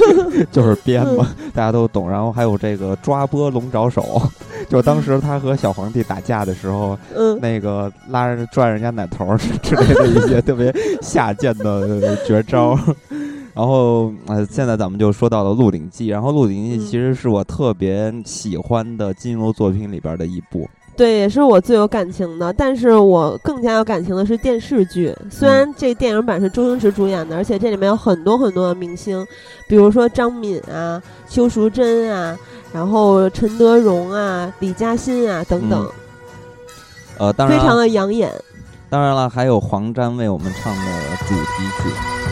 [0.53, 2.07] 就是鞭嘛，大家都懂。
[2.07, 4.21] 然后还有这个“抓波龙爪手”，
[4.69, 10.71] 就当时他和小皇帝打架的时候，嗯，那个拉着拽人家奶头儿 之类的一些特别
[11.01, 12.77] 下贱的绝招。
[13.55, 20.69] 然后呃，现在咱们就说到了《鹿鼎记》，然后《鹿鼎记》嗯其实是我特别喜欢的金庸作品里边的一部。
[20.95, 22.53] 对，也是我最有感情的。
[22.53, 29.25] 但是我更加有感情的是电视剧，虽然这电影版是周星驰主演的，而且这里面有很多很多的明星，
[29.67, 32.37] 比如说张敏啊、邱淑贞啊，
[32.71, 35.89] 然后陈德容啊、李嘉欣啊等等，
[37.17, 38.31] 呃，当然非常的养眼。
[38.89, 40.91] 当然了，还有黄沾为我们唱的
[41.27, 42.22] 主题曲。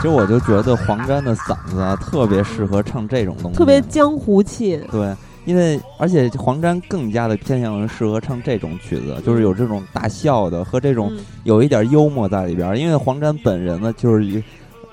[0.00, 4.80] 其实我就觉得黄沾的嗓子啊，特别适合唱这种东西，特别江湖气。
[4.90, 12.78] 对，因为而且黄沾更加的偏向于适合唱这种曲子，就是有这种大笑的和这种嗯，有一点幽默在里边儿。
[12.78, 14.42] 因为黄沾本人呢，就是一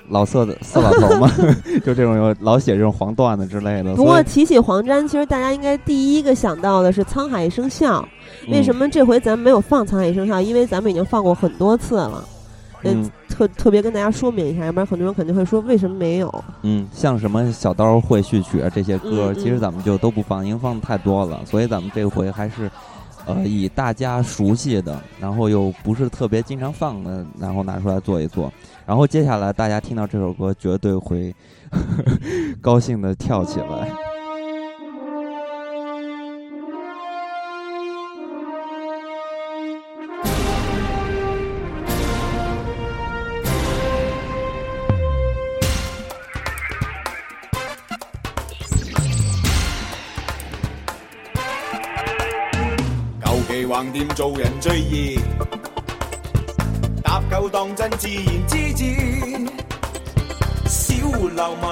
[0.09, 1.31] 老色的色老头嘛，
[1.85, 3.95] 就这种有老写这种黄段子之类的。
[3.95, 8.01] 不过提起黄沾，其实大家应该第一个想到的是《沧海一声笑》。
[8.51, 10.35] 为什嗯么这回咱们没有放《沧海一声笑》？
[10.41, 12.23] 因为咱们已经放过很多次了。
[12.83, 16.43] 嗯嗯，特特别跟大家说明一下，要不然很多人肯定会说为什么没有？
[16.63, 22.69] 嗯，像什么小刀会序曲啊这些歌，嗯其实嗯咱们就都不放，因为放的太多了，所以咱们这回还是。
[23.25, 28.49] 呃，以大家熟悉的，然后又不是特别经常放的，然后拿出来做一做。
[28.85, 31.35] 然后接下来大家听到这首歌，绝对会
[32.61, 33.91] 高兴的跳起来。
[53.78, 55.19] 橫掂做人最易，
[57.03, 58.84] 搭夠當真自然之至。
[60.67, 61.69] 小流民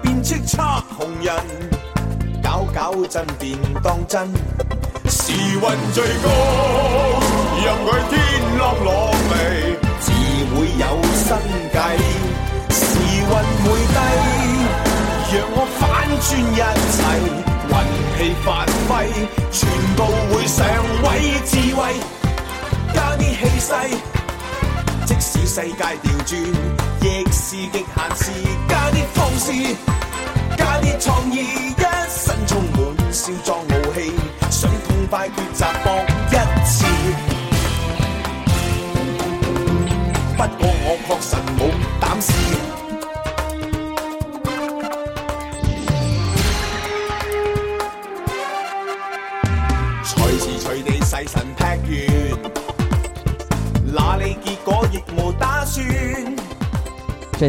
[0.00, 1.34] 變叱咤紅人，
[2.40, 4.32] 搞搞震便當真。
[5.08, 6.30] 時運最高，
[7.64, 8.16] 任佢天
[8.56, 9.34] 啷落嚟，
[9.98, 10.12] 自
[10.54, 10.84] 會有
[11.16, 11.34] 新
[11.74, 11.98] 計。
[12.70, 12.86] 時
[13.26, 13.32] 運
[13.64, 13.98] 會低，
[15.32, 15.82] 讓我反
[16.20, 16.60] 轉一
[16.92, 17.39] 切。
[17.78, 19.08] 运气发挥，
[19.50, 20.66] 全部会上
[21.04, 21.94] 位智慧，
[22.94, 23.72] 加啲气势。
[25.06, 26.40] 即使世界调转，
[27.02, 28.32] 亦是极限时。
[28.68, 29.52] 加啲放肆，
[30.56, 34.12] 加啲创意，一身充满少壮傲气，
[34.50, 36.04] 想痛快抉择搏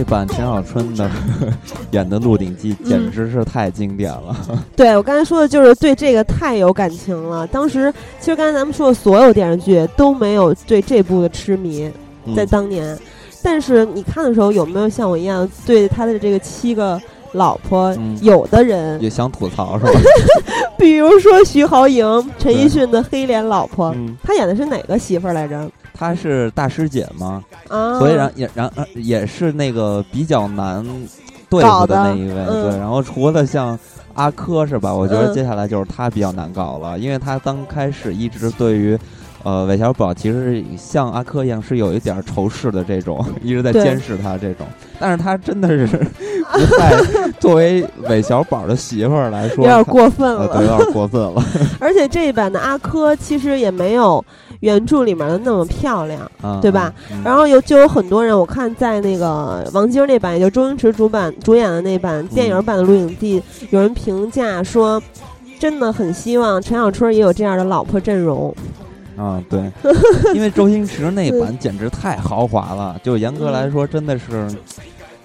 [0.02, 1.08] 这版陈小春的
[1.92, 4.36] 演的《鹿鼎记》简直是太经典了。
[4.76, 7.46] 对我刚才说的就是对这个太有感情了。
[7.46, 11.88] 当时其实刚才咱们说的所有电视剧都没有对这部的痴迷，
[12.26, 12.98] 嗯在当年。
[13.44, 17.00] 但是你看的时候有没有像我一样对他的这个七个
[17.34, 19.92] 老婆，嗯有的人也想吐槽是吧？
[20.80, 25.70] 比如说徐濠萦、陈奕迅的黑脸老婆，嗯，他演的是哪个媳妇儿来着？
[26.02, 30.84] 她是大师姐嘛，啊，所以然也然呃也是那个比较难
[31.48, 32.34] 对付的那一位。
[32.50, 33.78] 嗯对，然后除了像
[34.16, 34.92] 阿珂是吧？
[34.92, 38.98] 我觉得嗯接下来就是她比较难搞了，因为她刚开始一直对于。
[39.44, 44.68] 呃，韦小宝其实像阿珂一样是有一点仇视的这种， 一直在监视他这种，
[45.00, 46.96] 但是他真的是不太
[47.40, 50.46] 作为韦小宝的媳妇儿来说，有点过分了。
[50.62, 51.44] 有点过分了
[51.82, 54.24] 而且这一版的阿珂其实也没有
[54.62, 56.22] 原著里面的那么漂亮。
[56.42, 57.22] 啊，对吧嗯？
[57.24, 63.40] 然后有就有很多人，我看在那个王晶那版，也就周星驰主版主演的那版电影版的《鹿鼎记》，
[63.70, 65.00] 有人评价说，
[65.60, 68.56] 真的很希望陈小春也有这样的老婆阵容。
[69.18, 69.72] 啊，对，
[70.34, 74.48] 因为周星驰那版简直太豪华了，就严格来说，真的是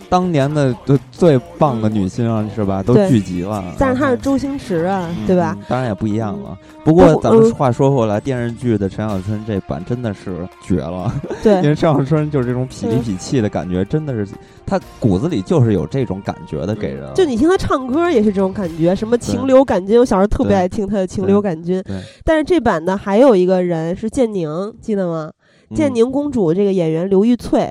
[0.08, 2.82] 当年的最最棒的女星啊，是吧？
[2.82, 3.62] 都聚集了。
[3.78, 5.56] 但是他是周星驰啊，嗯对吧？
[5.58, 6.56] 嗯当然也不一样了。
[6.84, 14.32] 不过咱们嗯话说回来，电视剧的陈小春这版真的是绝了，对 因为，陈小春就是这种痞里嗯痞气的感觉，真的是
[14.64, 17.12] 他骨子里就是有这种感觉的，给人。
[17.14, 21.82] 就你听他唱歌也是这种感觉，什么情流感军，我小时候特别爱听他的情流感军。
[21.82, 24.48] 对，但是这版的还有一个人是建宁，
[24.80, 25.32] 记得吗？
[25.74, 27.68] 建嗯宁公主这个演员刘玉翠，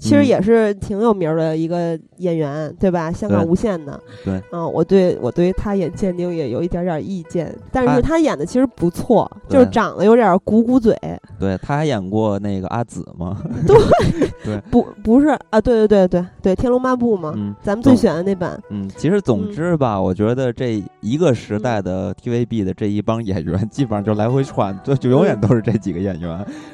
[0.00, 3.12] 其实嗯也是挺有名的一个演员，对吧？
[3.12, 4.00] 香港无线的。
[4.24, 10.96] 对嗯，我对我对他演鉴定也有一点点意见，但是他演的其实不错，就是长得有点鼓鼓嘴，
[11.38, 13.36] 对，他还演过那个阿紫吗
[14.42, 15.60] 对，不不是啊？
[15.60, 17.54] 对对对对对，《天龙八部》嘛，嗯。
[17.62, 18.58] 咱们最懂选的那版。
[18.70, 26.30] 嗯，其实总嗯之吧，我觉得这一个时代的 TVB 的这一帮演员，基本上就来回串，就就永远都是这几个演员，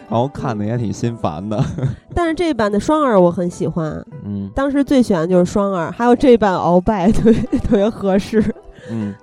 [0.08, 1.60] 然后看的也挺心烦的。
[2.14, 8.42] 但是这一版的双儿我很喜欢，嗯当时最喜欢就是双儿，还有这一版鳌拜 特别特别合适。
[8.90, 9.14] 嗯，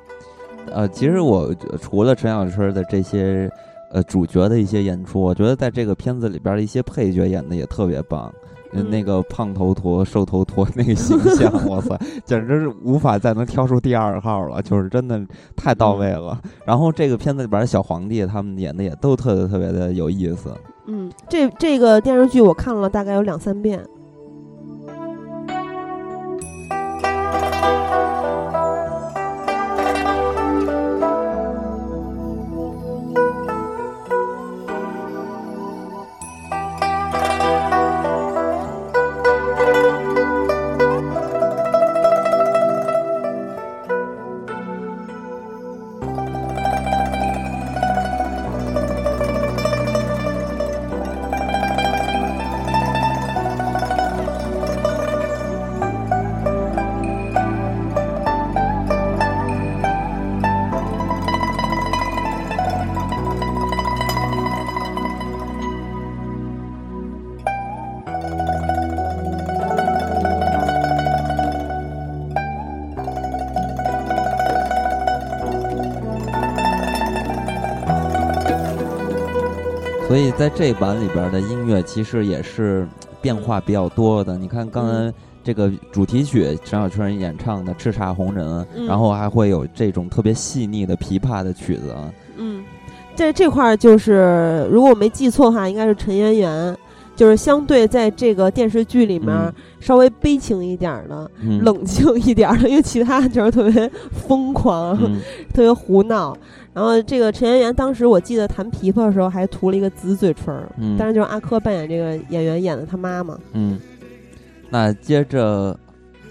[0.71, 3.49] 呃，其实我除了陈小春的这些
[3.91, 8.33] 呃主角的一些演出，我觉得在这个片子里边的一些配角演的也特别棒。
[8.89, 15.21] 那个胖头陀、瘦头陀那个形象， 哇塞，简直是无法再能挑出第二号了，就是真的
[15.55, 16.41] 太到位了。
[16.65, 20.51] 然后这个片子里边的小皇帝他们演的也都特别特别的有意思。
[20.85, 23.85] 嗯，这这个电视剧我看了大概有两三遍。
[80.37, 82.87] 在这版里边的音乐其实也是
[83.21, 84.37] 变化比较多的。
[84.37, 85.13] 你看刚才
[85.43, 92.11] 这个主题曲陈小春演唱的《叱咤红人》嗯然后还会有这种特别细腻的琵琶的曲子啊。
[92.35, 92.63] 嗯，
[93.15, 96.77] 这这块儿就是，如果我没记错的话，应该是陈圆圆，
[97.15, 105.19] 就是相对在这个电视剧里面嗯稍微悲情一点儿的、嗯，冷静一点儿的，因为其他就是特别疯狂、嗯
[105.53, 106.35] 特别胡闹。
[106.73, 110.51] 然后这个陈圆圆当时我记得弹琵琶的时候还涂了一个紫嘴唇
[110.97, 113.37] 但是就是阿珂扮演这个演员演的他妈妈。
[113.51, 113.79] 嗯，
[114.71, 115.77] 那接着，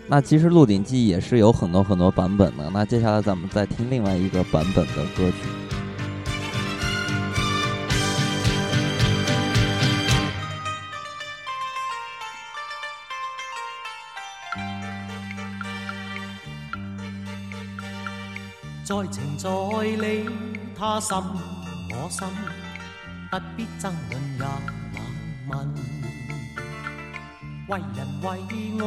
[0.08, 2.68] 那其实《鹿鼎记》也是有很多很多版本的。
[2.74, 5.61] 那接下来咱们再听另外一个版本的歌曲。
[18.92, 20.28] 在情在理，
[20.76, 22.28] 他心我心，
[23.30, 24.44] 不必爭論也
[24.92, 25.00] 冷
[25.48, 25.50] 問。
[27.68, 28.26] 為人為
[28.78, 28.84] 我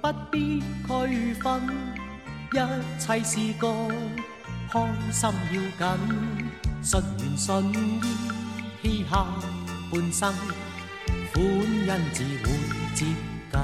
[0.00, 1.44] 不必區分，
[2.52, 2.58] 一
[3.00, 3.66] 切是個
[4.70, 4.72] 開
[5.10, 5.20] 心
[5.50, 5.82] 要緊，
[6.84, 7.74] 順緣順
[8.04, 8.06] 意，
[8.82, 9.12] 嘻哈
[9.90, 10.32] 半生，
[11.32, 11.36] 歡
[11.84, 12.46] 欣自會
[12.94, 13.00] 接
[13.50, 13.58] 近，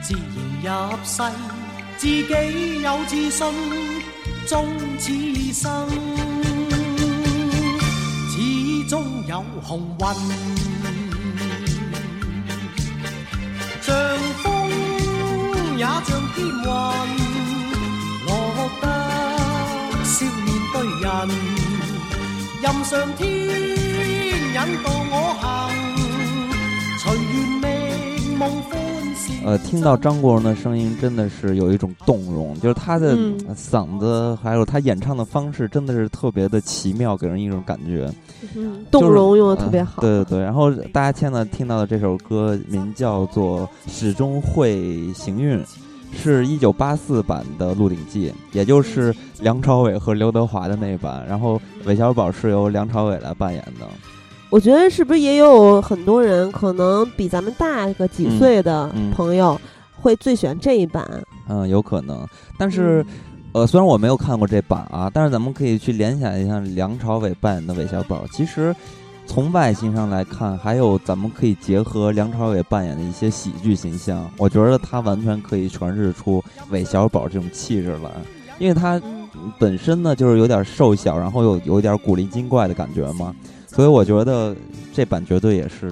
[0.00, 1.18] 自然入世，
[1.96, 3.46] 自己有自信，
[4.46, 4.66] 終
[4.98, 5.12] 此
[5.52, 5.88] 生，
[8.30, 8.34] 始
[8.88, 8.92] 終
[9.26, 10.02] 有紅運。
[13.80, 13.94] 像
[14.42, 14.44] 風
[15.76, 16.66] 也像天雲，
[18.26, 18.28] 落
[18.82, 18.84] 得
[20.04, 20.14] 笑
[20.44, 21.08] 面對人，
[22.62, 23.22] 任上天
[24.52, 25.42] 引導我行，
[27.00, 27.64] 隨緣覓
[28.38, 28.83] 夢歡笑。
[29.44, 38.10] 呃，听到张国荣的声音，真的是有一种动容，就是他的嗯嗓子，还有他演唱的方式，真的是特别的奇妙，给人一种感觉。
[38.56, 40.00] 嗯，动容用的特别好。
[40.00, 45.58] 嗯对对对，然后大家现在听到的这首歌名叫做《始终会行运》，
[46.12, 51.24] 是一九八四版的《鹿鼎记》，也就是梁朝伟和刘德华的那一版。
[51.28, 53.86] 然后韦小宝是由梁朝伟来扮演的。
[54.54, 59.60] 我觉得是不是也有很多人可能比咱们大个几嗯岁的嗯朋友
[60.00, 61.04] 会最喜欢这一版？
[61.48, 62.24] 嗯，有可能，
[62.56, 63.04] 但是。
[63.50, 68.24] 呃，虽然我没有看过这版啊，但是咱们可以去联想一下梁朝伟扮演的韦小宝。
[68.32, 68.74] 其实
[69.26, 78.10] 从外形上来看，还有咱们可以结合梁朝伟扮演的一些喜剧形象，我觉得他完全可以诠释出韦小宝这种气质来，
[78.58, 79.00] 因为他
[79.34, 83.32] 嗯本身呢就是有点瘦小，然后有有点古灵精怪的感觉嘛，
[83.74, 84.54] 所以我觉得
[84.92, 85.90] 这版绝对也是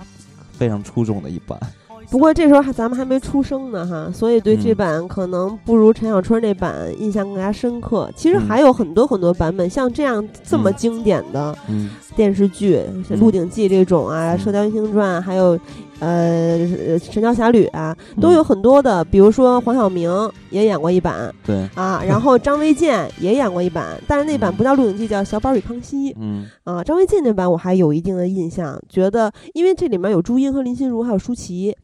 [0.53, 1.59] 非常出众的一版。
[2.11, 4.77] 不过这时候还咱们还没出生呢哈，所以对这嗯。
[4.77, 8.11] 版可能不如陈小春那版印象更加深刻。
[8.15, 8.47] 其实嗯。
[8.47, 10.75] 还有很多很多版本，像这样这么嗯。
[10.77, 11.91] 经典的嗯。
[12.15, 12.79] 电视剧，
[13.09, 15.59] 像《鹿鼎记》这种啊，嗯射雕英雄传》，还有
[16.03, 16.59] 呃
[16.99, 19.05] 《神雕侠侣》啊，都嗯有很多的。
[19.05, 20.11] 比如说黄晓明
[20.51, 26.13] 也演过一版对，啊，然后张卫健也演过一版，但是那版嗯不叫《鹿鼎记》，叫《小宝与康熙》。
[26.19, 31.77] 嗯啊，张卫健那版我还有一定的印象，觉得因为这里面有朱茵和林心如，还有舒淇。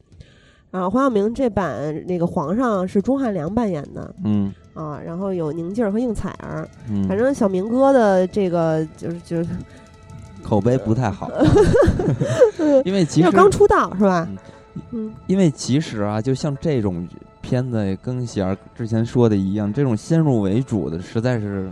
[0.72, 9.48] 啊，黄晓明这版那个皇上是钟汉良扮演的嗯啊，然后有宁静儿和应采儿，嗯，反正小明哥的这个就是就是
[10.48, 11.30] 口碑不太好，
[12.84, 14.26] 因为其实刚出道是吧？
[14.92, 17.06] 嗯因为其实啊，就像这种
[17.40, 21.68] 片子，跟喜儿之前说的一样，这种先入为主的，实在是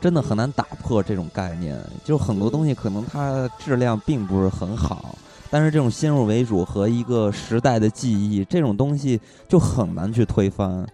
[0.00, 1.76] 真的很难打破这种概念。
[2.04, 5.14] 就很多东西可能它质量并不是很好，
[5.50, 10.86] 但是这种先入为主和一个时代的记忆，这种东西就很难去推翻。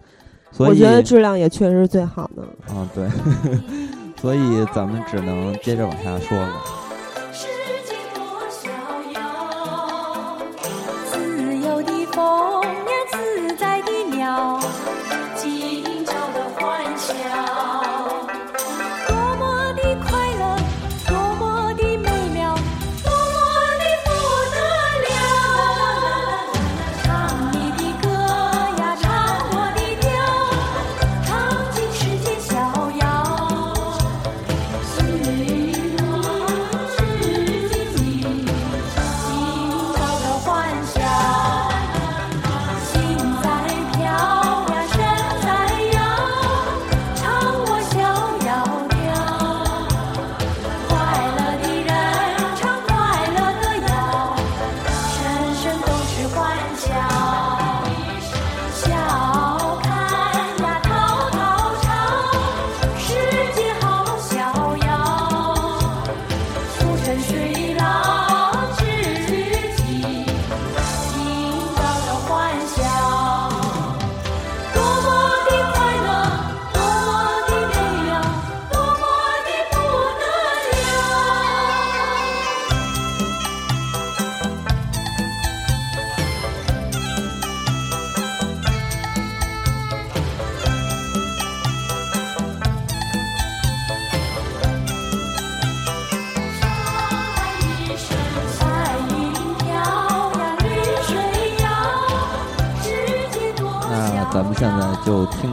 [0.51, 2.41] 所以我觉得质量也确实是最好的。
[2.73, 3.07] 啊，对，
[4.19, 6.53] 所以咱们只能接着往下说了。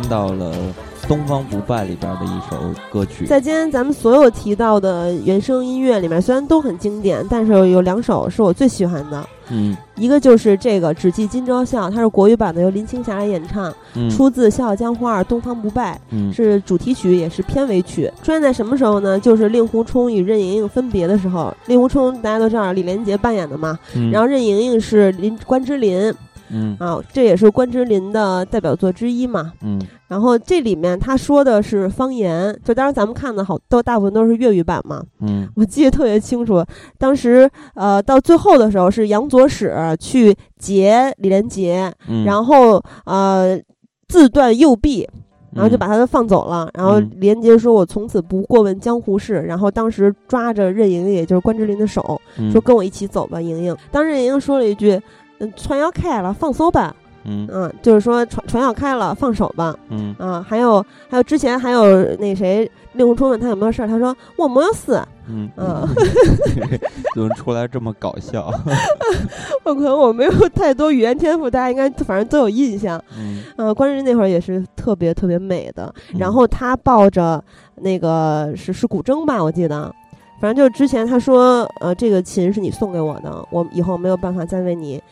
[0.09, 0.53] 到了
[1.09, 2.57] 《东方不败》里边的一首
[2.91, 3.27] 歌曲。
[3.27, 9.29] 在今天咱们所有提到的原声音乐里面，虽然都很经典，但是有两首是我最喜欢的。
[9.51, 18.11] 嗯一个就是这个《只记今朝笑》，它是国语版的，由林青霞来演唱，嗯出自《笑傲江湖二：东方不败》，嗯是主题曲，也是片尾曲。
[18.23, 19.21] 出现在什么时候呢？
[19.21, 21.55] 就是令狐冲与任盈盈分别的时候。
[21.67, 26.13] 令狐冲大家都知道李连杰扮演的嘛，嗯然后任盈盈是林关之琳。
[26.55, 29.53] 嗯啊，这也是关之琳的代表作之一嘛。
[29.63, 35.03] 嗯然后这里面他说的是方言，就当时咱们看的好都大部分都是粤语版嘛。
[35.21, 36.65] 嗯我记得特别清楚，
[36.99, 43.59] 当时呃到最后的时候是杨左使去劫李连杰，嗯，然后呃
[44.07, 45.09] 自断右臂，
[45.53, 46.71] 然后就嗯把他放走了。
[46.75, 55.01] 然后连杰说：“我从此不过问江湖事。”然后当时抓着任盈盈，也就是关之琳的手，嗯说：“跟我一起走吧，盈盈。”当时任盈盈说了一句
[55.45, 56.95] ：“嗯，船要开了，放手吧。”
[57.27, 59.75] 嗯嗯，就是说船船要开了，放手吧。
[59.89, 65.89] 嗯啊，还有还有之前还有那谁令狐冲问他有没有事儿，他说我没有事，嗯嗯，
[67.17, 68.53] 怎么出来这么搞笑？
[69.65, 73.03] 我可能我没有太多语言天赋，大家应该反正都有印象。
[73.19, 77.43] 嗯呃，关之琳那会儿也是特别特别美的，然嗯后他抱着
[77.77, 79.91] 那个是是古筝吧，我记得，
[80.43, 85.03] 反正就是之前他说，呃，这个琴是你送给我的，我以后没有办法再为你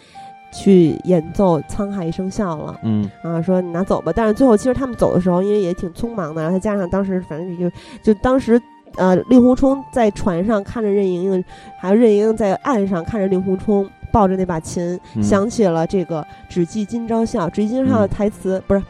[0.52, 2.78] 去演奏《沧海一声笑》了。
[2.82, 4.12] 嗯啊，说你拿走吧。
[4.14, 7.70] 但是最后其实他们走的时候，因为也挺匆忙的，然后再加上当时反正就
[8.02, 8.60] 就当时。
[8.96, 11.44] 呃，令狐冲在船上看着任盈盈，
[11.80, 17.48] 还有任盈盈在岸上看着令狐冲抱着那把琴，嗯想起了这个“只记今朝笑”。
[17.50, 18.82] 只记今朝笑的嗯台词、不是，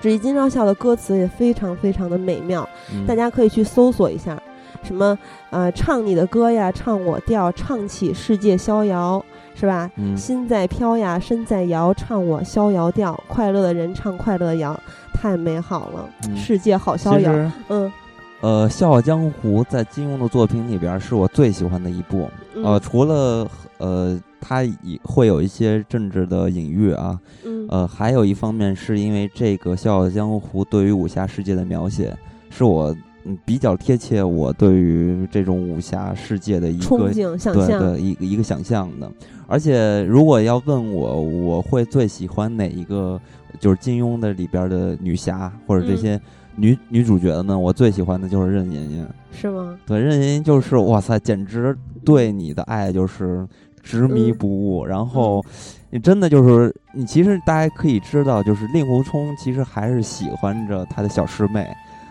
[0.00, 4.36] 只记今朝笑的歌词也非常非常的美妙，嗯，大家可以去搜索一下。
[4.82, 5.16] 什么
[5.50, 9.24] 呃，唱你的歌呀，唱我调，唱起世界逍遥，
[9.58, 9.90] 是吧？
[9.96, 13.18] 嗯心在飘呀，身在摇，唱我逍遥调。
[13.26, 14.78] 快乐的人唱快乐谣，
[15.12, 17.32] 太美好了，嗯世界好逍遥。
[17.68, 17.92] 嗯
[18.40, 22.30] 呃，《笑傲江湖》在金庸的作品里边是我最喜欢的一部。
[22.54, 23.48] 嗯呃，除了
[23.78, 32.16] 呃，它也会有一些政治的隐喻啊，嗯呃，还有一方面是因为这个《笑傲江湖》对于武侠世界的描写，
[32.48, 32.94] 是我
[33.28, 39.10] 嗯比较贴切我对于这种武侠世界的一憧个憬想象，对对一个一个想象的。
[39.46, 43.20] 而且如果要问我，我会最喜欢哪一个
[43.60, 46.20] 就是金庸的里边的女侠或者这嗯些
[46.56, 47.58] 女、女主角的呢？
[47.58, 49.06] 我最喜欢的就是任盈盈。
[49.30, 49.78] 是吗？
[49.86, 53.46] 对，任盈盈就是哇塞，简直对你的爱就是
[53.82, 54.84] 执迷嗯不悟。
[54.84, 55.44] 然后
[55.90, 61.66] 你真的就是你，其实大家可以知道，就是令狐冲其实还是喜欢着他的小师妹，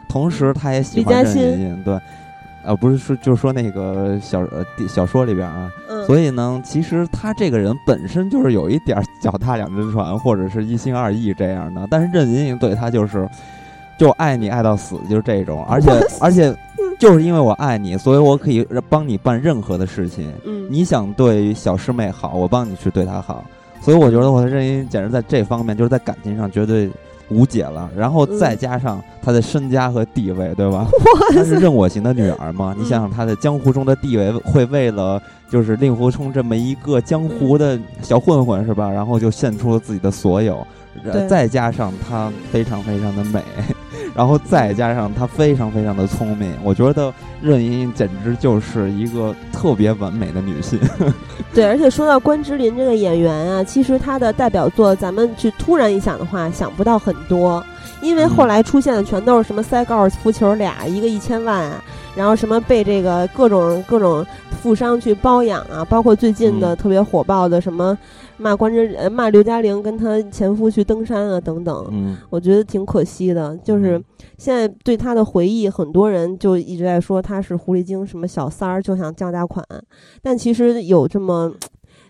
[0.08, 1.84] 同时他也喜欢任盈盈。
[1.84, 2.00] 对，
[2.64, 11.88] 呃，不是说就是说那个小呃小说里边啊，嗯，所以呢，其实他这个人本身就是有一点儿脚踏两只船，或者是一心二意这样的。
[11.90, 13.28] 但是任盈盈对他就是，
[13.98, 15.66] 就爱你爱到死，就是这种。
[15.66, 16.54] 而 且而且，
[17.00, 20.32] 就是因为我爱你，所以我可以帮你办任何的事情。
[20.46, 23.46] 嗯，你想对小师妹好，我帮你去对她好。
[23.80, 26.90] 所以我觉得我的任盈盈简直在这方面就是在感情上绝对
[27.30, 27.90] 无解了。
[27.96, 30.88] 然后再嗯加上她的身家和地位，对吧？
[31.34, 32.76] 她是任我行的女儿嘛？
[32.78, 38.90] 你想想她在江湖中的地位，会为了就是令狐冲这么一个江湖的小混混是吧？
[38.90, 40.66] 然后就献出了自己的所有，
[41.28, 43.42] 再加上她非常非常的美，
[44.16, 50.80] 然后再加上她非常非常的聪明，我觉得任盈盈简直就是一个特别完美的女性。
[51.54, 57.64] 对，而且说到关之琳这个演员啊，其实她的代表作，咱们去突然一想的话，想不到很多，
[58.02, 58.48] 因为后嗯。
[58.48, 61.84] 来出现的全都是什么塞高尔夫球俩，一个一千万啊，
[62.16, 64.26] 然后什么被这个各种各种
[64.62, 66.78] 富商去包养啊，包括最近的嗯。
[66.78, 67.98] 特别火爆的什么
[68.38, 74.04] 骂关之呃骂刘嘉玲跟她前夫去登山啊等等，嗯我觉得挺可惜的，就是嗯
[74.38, 79.66] 现在对她的回忆，很多人就一直在说她是狐狸精，什么小三儿就想降大款，
[80.22, 81.52] 但其实有这么，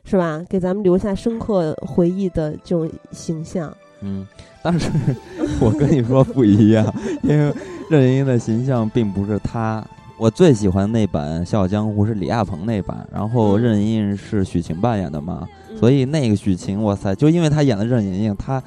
[0.03, 0.43] 是吧？
[0.49, 3.73] 给咱们留下深刻回忆的这种形象。
[4.01, 4.27] 嗯，
[4.61, 4.91] 但是
[5.59, 7.53] 我跟你说不一样，因为
[7.89, 9.83] 任盈盈的形象并不是她。
[10.19, 15.47] 我最喜欢那版《笑傲江湖》是李亚鹏那版，然后嗯任盈盈是许晴扮演的嘛，嗯
[15.79, 18.61] 所以那个许晴，哇塞，就因为她演的任盈盈，她，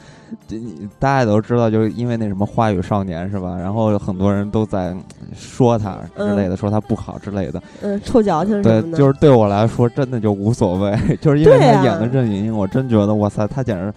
[0.47, 3.57] 这你大家也都知道，就是因为那什么《花语少年》是吧？
[3.57, 5.03] 然后很多人都在嗯
[5.35, 7.63] 说她之类的，说她不好之类的。
[7.83, 13.93] 嗯，臭矫情什对就是对我来说真的就无所谓， 就是因为对啊她演的任盈盈，我真觉得哇塞，她简直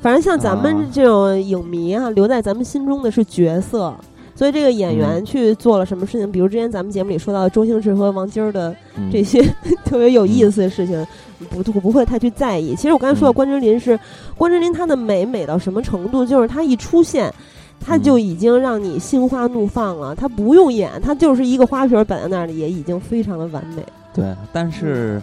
[0.00, 3.94] 反正像咱啊们这种影迷啊，留在咱们心中的是角色。
[4.40, 9.42] 所以这个演员嗯去做了什么事情，比如之前咱们节目里说到的周星驰和王晶儿的嗯这些
[9.84, 11.06] 特别有意思的事情，
[11.50, 12.74] 不不会太去在意。
[12.74, 14.00] 其实我刚才说的嗯关之琳是
[14.38, 16.24] 关之琳，她的美美到什么程度？
[16.24, 17.30] 就是她一出现，
[17.78, 20.14] 她嗯就已经让你心花怒放了。
[20.14, 23.84] 她不用演，她就是一个花瓶摆在那里，也已经非常的完美。
[24.14, 25.20] 对，但是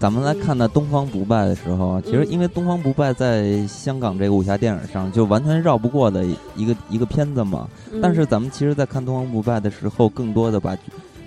[0.00, 6.24] 咱们来看到《东方不败》的时候啊，其实嗯因为《东方不败》在香港这个武侠电影上就完全绕不过的
[6.56, 7.68] 一个一个片子嘛。
[8.00, 10.74] 但是嗯咱们其实，在看《东方不败》的时候，更多的把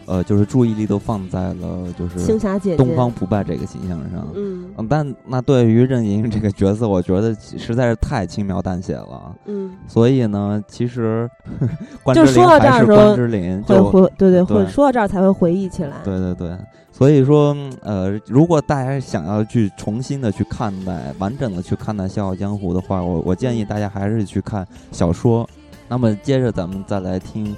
[0.07, 4.27] 呃，就是注意力都放在了就是青霞姐姐，东方不败这个形象上。
[4.33, 9.35] 嗯嗯，但那对于任盈盈这个角色，我觉得实在是太轻描淡写了。
[9.45, 11.29] 嗯，所以呢，其实
[12.03, 16.01] 关就之琳说到这儿还是的时候关之琳，会就回对对会对说到这儿才会回忆起来。
[16.03, 16.57] 对对对，
[16.95, 25.49] 所以说，呃，如果大家想要去重新的去看待、完整的去看待《笑傲江湖》的话，我我建议大家还是去看小说。
[25.89, 27.55] 那么接着咱们再来听，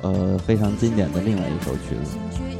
[0.00, 2.57] 呃，非常经典的另外一首曲子。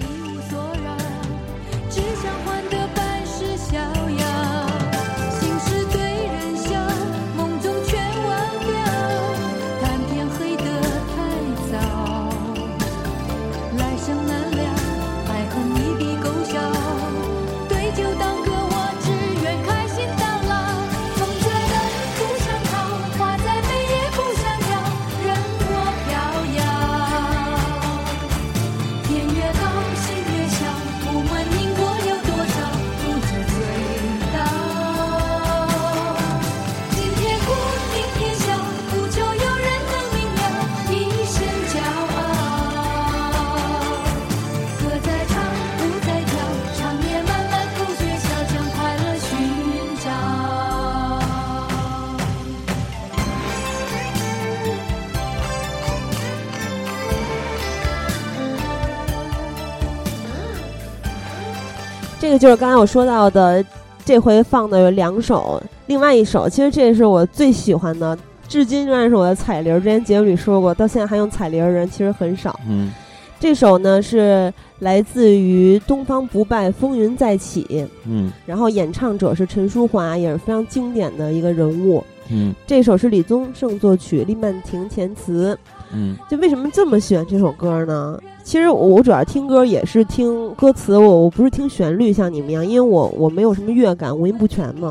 [62.28, 63.64] 这个就是刚才我说到的，
[64.04, 68.14] 这回放的有两首，另外一首其实这是我最喜欢的，
[68.46, 69.74] 至今仍然是我的彩铃。
[69.78, 72.60] 之前节目里说过，到现在还用彩铃的人其实很少。
[72.68, 72.92] 嗯
[73.40, 77.64] 这首呢是来自于《东方不败风云再起》，
[78.04, 82.04] 嗯然后演唱者是陈淑桦，也是非常经典的一个人物。
[82.28, 85.58] 嗯这首是李宗盛作曲，李曼婷填词。
[85.94, 88.20] 嗯就为什么这么喜欢这首歌呢？
[88.48, 94.90] 其实我主要听歌也是听歌词，我我不是听旋律，像你们一样，因为我我没有什么乐感，五音不全嘛。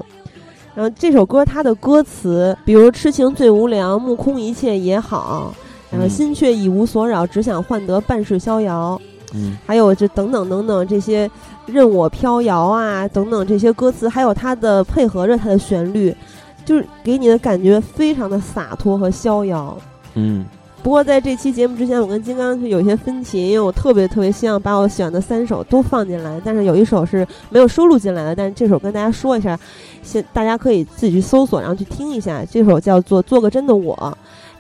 [0.75, 5.51] 然后这首歌它的歌词，比如“痴情最无聊，目空一切也好”，
[5.89, 9.01] 然后“嗯心却已无所扰，只想换得半世逍遥”，
[9.33, 11.27] 嗯还有这等等等等这些
[11.65, 16.15] “任我飘摇”啊等等这些歌词，还有它的配合着它的旋律，
[16.63, 19.75] 就是给你的感觉非常的洒脱和逍遥。
[20.13, 20.45] 嗯
[20.87, 28.33] 不过在这期节目之前，我跟金刚是有一些分歧，因为我特别特别希望把我喜欢的三首都放进来，但是有一首是没有收录进来的。
[28.33, 29.59] 但是这首跟大家说一下，
[30.01, 32.41] 先大家可以自己去搜索，然后去听一下。
[32.49, 33.93] 这首叫做《做个真的我》，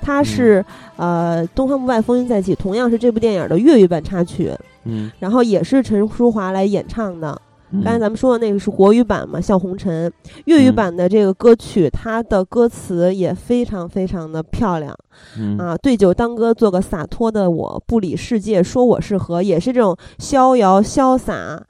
[0.01, 0.61] 它是、
[0.97, 4.51] 呃《东方不败风云再起》，同样是这部电影的粤语版插曲，
[4.83, 7.41] 嗯然后也是陈淑桦来演唱的。
[7.71, 10.09] 嗯，刚才咱们说的那个是国语版嘛，《笑红尘》。
[10.45, 14.95] 粤语嗯版的这个歌曲，它的歌词也非常非常的漂亮。
[15.37, 21.61] 嗯啊，对酒当歌，做个洒脱的我，不理世界，说我是何，也是这种逍遥潇洒，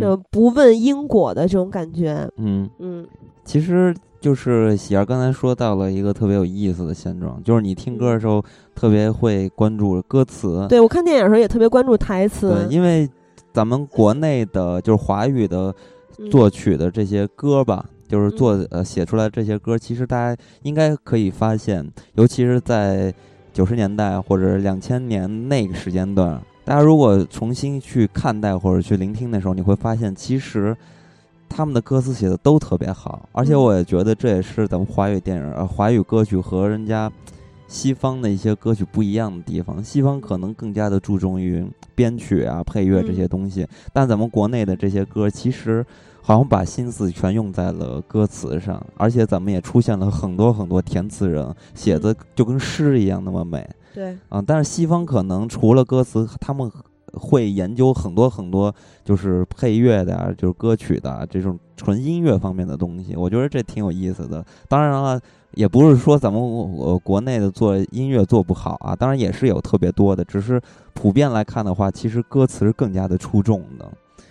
[0.00, 2.28] 就嗯不问因果的这种感觉。
[2.36, 3.06] 嗯，嗯
[3.44, 8.44] 其实就是喜儿刚才说到了一个特别有意思的现状，就是你听歌的时候
[8.74, 13.08] 特别会关注歌词，对我看电影的时候也特别关注台词对，，因为
[13.52, 15.74] 咱们国内的就是华语的
[16.18, 23.12] 嗯作曲的这些歌吧，就是做嗯呃写出来这些歌，其实大家应该可以发现，尤其是在
[23.52, 30.76] 九十年代或者两千年那个时间段，大家如果重新去看待或者去聆听的时候，你会发现其实。
[31.52, 37.10] 他们的歌词写的都特别好，而且嗯我也觉得这也是咱们华语电影、呃华语歌曲和人家
[37.70, 39.82] 西方的一些歌曲不一样的地方。
[39.82, 41.64] 西方可能更加的注重于
[41.94, 45.86] 编曲啊、配乐这些嗯东西，但咱们国内的这些歌其实
[46.20, 53.64] 好像把心思全用在了歌词上，而且咱们也出现了很多很多填词人，写的就跟诗一样那么美
[53.94, 54.42] 对，啊。
[54.44, 56.68] 但是西方可能除了歌词，他们
[57.14, 63.14] 会研究很多很多，就是配乐的啊，就是歌曲的啊，这种纯音乐方面的东西。
[63.16, 64.44] 我觉得这挺有意思的。
[64.68, 65.20] 当然了，
[65.54, 70.60] 也不是说咱们呃国内的做音乐做不好啊，当然也是有特别多的，只是
[70.94, 73.90] 普遍来看的话，其实歌词是更加的出众的。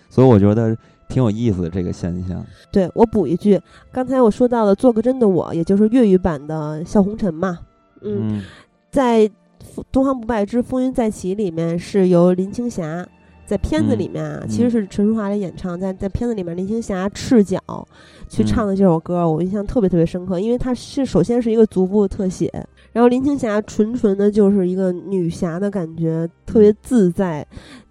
[0.09, 0.75] 所以我觉得
[1.07, 2.43] 挺有意思的这个现象。
[2.71, 3.61] 对我补一句，
[3.91, 7.59] 刚才我说到了《做个真的我》，也就是粤语版的《笑红尘》嘛，
[8.01, 8.43] 嗯，嗯
[8.89, 9.27] 在
[9.91, 13.07] 《东方不败之风云再起》里面是由林青霞。
[13.45, 17.59] 在片子里面啊，嗯其实是陈淑桦来演唱，在在片子里面，林青霞赤脚
[18.27, 22.47] 去嗯唱的这首歌，我印象特别特别深刻，因为它是首先是一个足部特写，
[22.91, 27.43] 然后林青霞纯纯的就是一个女侠的感觉，特别自在，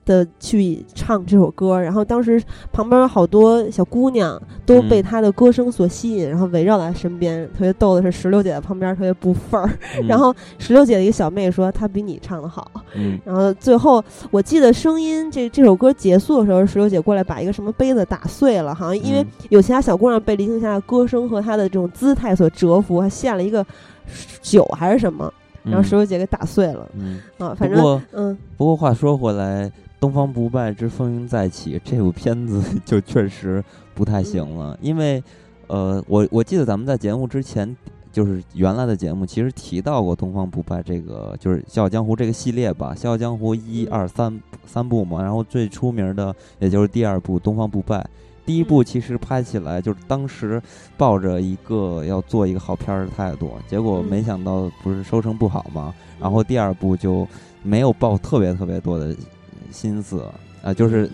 [0.08, 2.42] 的去唱这首歌，然后当时
[2.72, 7.46] 旁边有好多小姑娘都被嗯他的歌声所吸引，然后围绕在身边。
[7.48, 12.70] 特别逗的是，石榴姐在旁边特别不忿儿，嗯 然后石榴姐的一个小妹说她比你唱的好。
[12.94, 23.64] 嗯然后最后我记得声音这这首歌结束的时候，石榴姐过来把一个什么杯子打碎了，好像因为嗯有其他小姑娘被林青霞的歌声和她的这种姿态所折服，还献了一个
[24.40, 25.30] 酒还是什么，
[25.64, 26.88] 然后石榴姐给打碎了。
[26.94, 29.66] 嗯，啊，反正嗯不过话说回来，
[30.00, 33.62] 《东方不败之风云再起》这部片子 就确实
[33.94, 35.22] 不太行了，因为
[35.66, 37.76] 呃，我我记得咱们在节目之前。
[38.10, 47.98] 就是原来的节目，其实提到过《东方不败》这个，就是《笑傲江湖》这个系列吧，《笑傲江湖》一二三三部嘛，然后最出名的也就是第二部《东方不败》。
[48.46, 50.60] 第一部其实拍起来就是当时
[50.96, 57.28] 抱着一个要做一个好片儿的态度，结果没想到不是收成不好嘛，然后第二部就
[57.62, 59.14] 没有抱特别特别多的
[59.70, 60.22] 心思
[60.62, 61.08] 啊、就是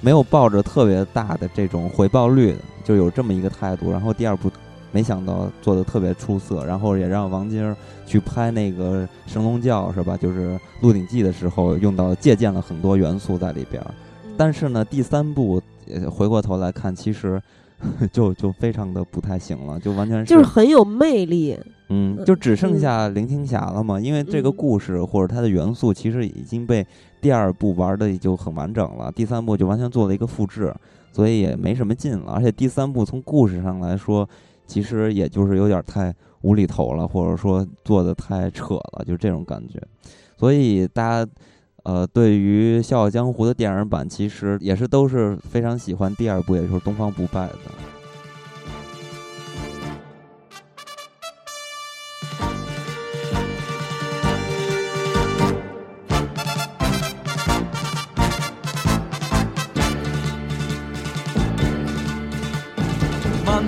[0.00, 3.90] 没有抱着特别大的这种回报率，就有这么一个态度。
[3.90, 4.50] 然后第二部
[4.92, 7.76] 没想到做的特别出色，然后也让王晶儿
[8.06, 10.16] 去拍那个神龙教是吧？
[10.16, 10.48] 就是
[10.80, 13.90] 《鹿鼎记》的时候用到借鉴了很多元素在里边儿。
[14.36, 17.40] 但是呢，第三部呃回过头来看，其实
[18.10, 21.58] 就就非常的不太行了，就完全就是很有魅力。
[21.92, 26.86] 嗯，就只剩下林青霞了嘛，因为这个故事或者它的元素其实已经被
[27.20, 30.74] 第二部玩的就很完整了，第三部就完全做了一个复制，
[31.12, 32.32] 所以也没什么劲了。
[32.32, 34.28] 而且第三部从故事上来说，
[34.66, 39.80] 其实也就是有点太无厘头了，或者说做的太扯了，就这种感觉。
[40.36, 41.30] 所以大家
[41.82, 47.99] 呃，对于《笑傲江湖》的电影版，其实也是都是非常喜欢第二部，也就是《东方不败》的。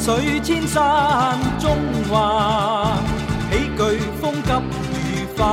[0.05, 1.79] 水千山中
[2.11, 2.97] 華，
[3.53, 3.83] 喜劇
[4.21, 4.51] 風急
[4.91, 4.97] 雨
[5.39, 5.45] 花，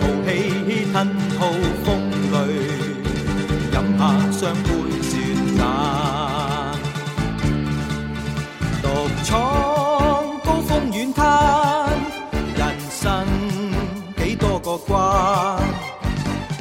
[0.00, 0.30] 豪氣
[0.90, 0.96] 吞
[1.36, 1.44] 吐
[1.84, 1.86] 風
[2.32, 2.34] 雷，
[3.70, 4.00] 飲下
[4.32, 4.66] 雙杯
[5.02, 5.12] 雪
[5.58, 5.60] 盞，
[8.82, 8.84] 獨
[9.24, 9.28] 闖
[10.42, 11.20] 高峰遠灘，
[12.56, 13.26] 人生
[14.16, 14.96] 幾多個關。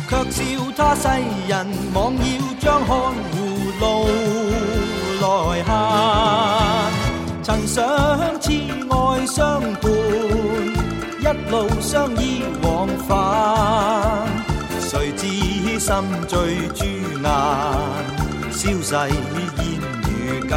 [0.10, 0.44] 卻笑
[0.76, 1.08] 他世
[1.48, 2.22] 人妄要
[2.60, 2.90] 將看
[3.32, 3.38] 護
[3.80, 3.86] 路
[7.44, 7.86] 曾想
[8.40, 8.52] 痴
[8.90, 9.92] 爱相伴，
[11.20, 13.10] 一路相依往返。
[14.82, 15.28] 谁知
[15.80, 15.94] 心
[16.28, 16.86] 醉朱
[17.22, 17.24] 颜，
[18.52, 19.14] 消逝烟
[20.08, 20.10] 雨
[20.48, 20.50] 间。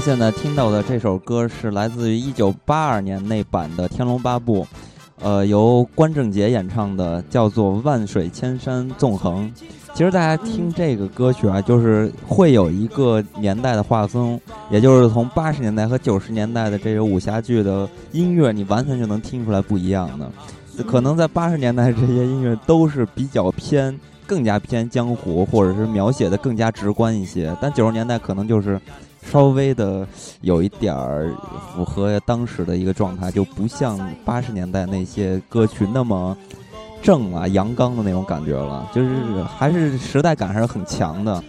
[0.00, 4.62] 现在听到的这首歌是来自于一九八二年那版的《天龙八部》，
[5.20, 9.50] 呃，由关正杰演唱的，叫做《万水千山纵横》。
[9.94, 14.40] 其实大家听这个歌曲啊，就是会有一个年代的划分，
[14.70, 20.30] 也就是从八十年代和九十年代的这个武侠剧的音乐，你完全就能听出来不一样的。
[20.84, 28.80] 可能在八十年代这些音乐都是比较偏，更加偏江湖，或者是描写的更加直观一些，但九十年代可能就是。
[29.22, 30.06] 稍微的
[30.40, 31.30] 有一点儿
[31.74, 36.36] 符合当时的一个状态，就不像八十年代那些歌曲那么
[37.02, 39.10] 正啊、阳刚的那种感觉了，就是
[39.44, 41.42] 还是时代感还是很强的。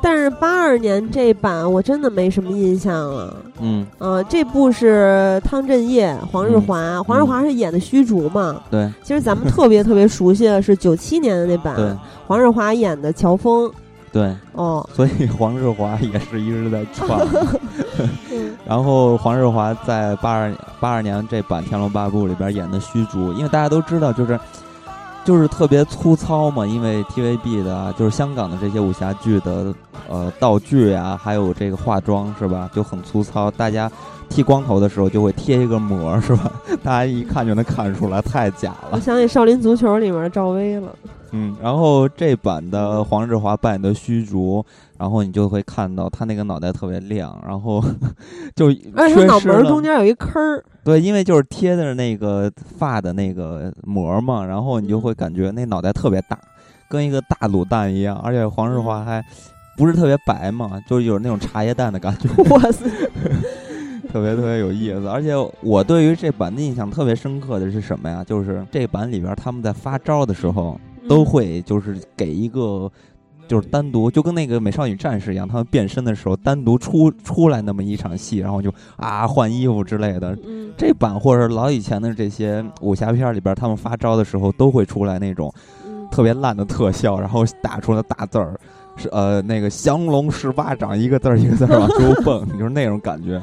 [0.00, 3.36] 但是八二年这版我真的没什么印象了。
[3.60, 8.62] 嗯，呃，这部是汤镇业、黄日华，黄日华是演的虚竹嘛？
[8.70, 8.88] 对。
[9.02, 11.92] 其实咱们特别特别熟悉的是九七年的那版，对，
[12.28, 13.68] 黄日华演的乔峰。
[14.12, 17.26] 对，哦，所以黄日华也是一直在串。
[18.66, 24.38] 然后黄日华在八二八二年这版《天龙八部》里边演的虚竹，因为大家都知道，就是
[25.24, 29.74] 就是特别粗糙嘛，因为 TVB 的啊，就是香港的这些武侠剧的
[30.08, 33.50] 呃道具啊，还有这个化妆是吧，就很粗糙。
[33.50, 33.90] 大家
[34.28, 36.50] 剃光头的时候就会贴一个膜是吧？
[36.82, 38.88] 大家一看就能看出来，太假了。
[38.92, 40.88] 我想起《少林足球》里面的赵薇了。
[41.32, 44.64] 嗯，然后这版的黄日华扮演的虚竹，
[44.96, 47.84] 然后你就会看到他那个脑袋特别亮，然后
[48.56, 50.64] 就而且他脑门中间有一坑儿。
[50.84, 56.38] 对，因为就是贴的那个发的那个膜嘛，然后你就会感觉那脑袋特别大，
[56.88, 58.16] 跟一个大卤蛋一样。
[58.16, 59.22] 而且黄日华还
[59.76, 62.88] 不是特别白嘛，就是有那种茶叶蛋的感觉，哇塞，
[64.10, 65.06] 特别特别有意思。
[65.06, 68.24] 而且我对于这版的印象特别深刻的是什么呀？
[68.24, 72.90] 就是这版里边他们在发招的时候，都会就是给一个。
[73.48, 80.36] 就是单独就跟那个美少女战士一样，他们变身的时候单独出出来那么一场戏，然后就啊换衣服之类的。
[80.46, 85.50] 嗯这版或者老以前的这些武侠片里边，他们发招的时候都会出来那种
[85.86, 88.60] 嗯特别烂的特效，然后打出了大字儿，
[88.96, 93.40] 是呃那个降龙十八掌一个字儿一个字儿往出蹦， 就是那种感觉。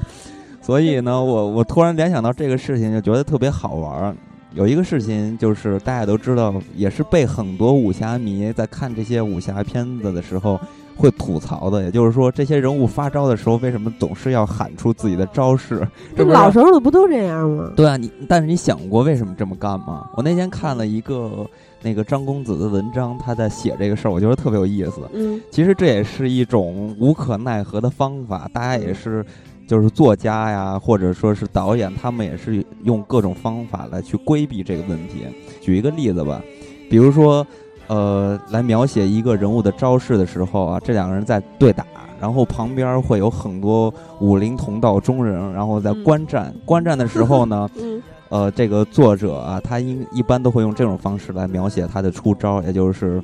[0.61, 4.15] 所以呢，我我突然联想到这个事情，就觉得特别好玩儿。
[4.55, 10.57] 有一个事情就是大家都知道，也是被很多武侠迷在看这些武侠片子的时候
[10.95, 15.85] 会吐槽的，也就是说，这些人物发招的时候，为什么总是要喊出自己的招式？
[16.15, 17.69] 这不老时候的不都这样吗？
[17.75, 20.09] 对啊，你但是你想过为什么这么干吗？
[20.15, 21.45] 我那天看了一个
[21.81, 25.01] 那个张公子的文章，他在写这个事儿，我觉得特别有意思。
[25.13, 29.25] 嗯其实这也是一种无可奈何的方法，大家也是，
[29.67, 35.25] 就是作家呀，或者说是导演，他们也是用各种方法来去规避这个问题。
[35.61, 36.41] 举一个例子吧，
[36.89, 37.45] 比如说，
[37.87, 41.85] 呃，来描写一个人物的招式的时候啊，这两个人在对打，
[42.19, 46.53] 然后旁边会有很多武林同道中人，然后在观战。
[46.65, 53.21] 观战的时候呢， 嗯呃，这个作者啊，他应一般都会用这种方式来描写他的出招，也就是，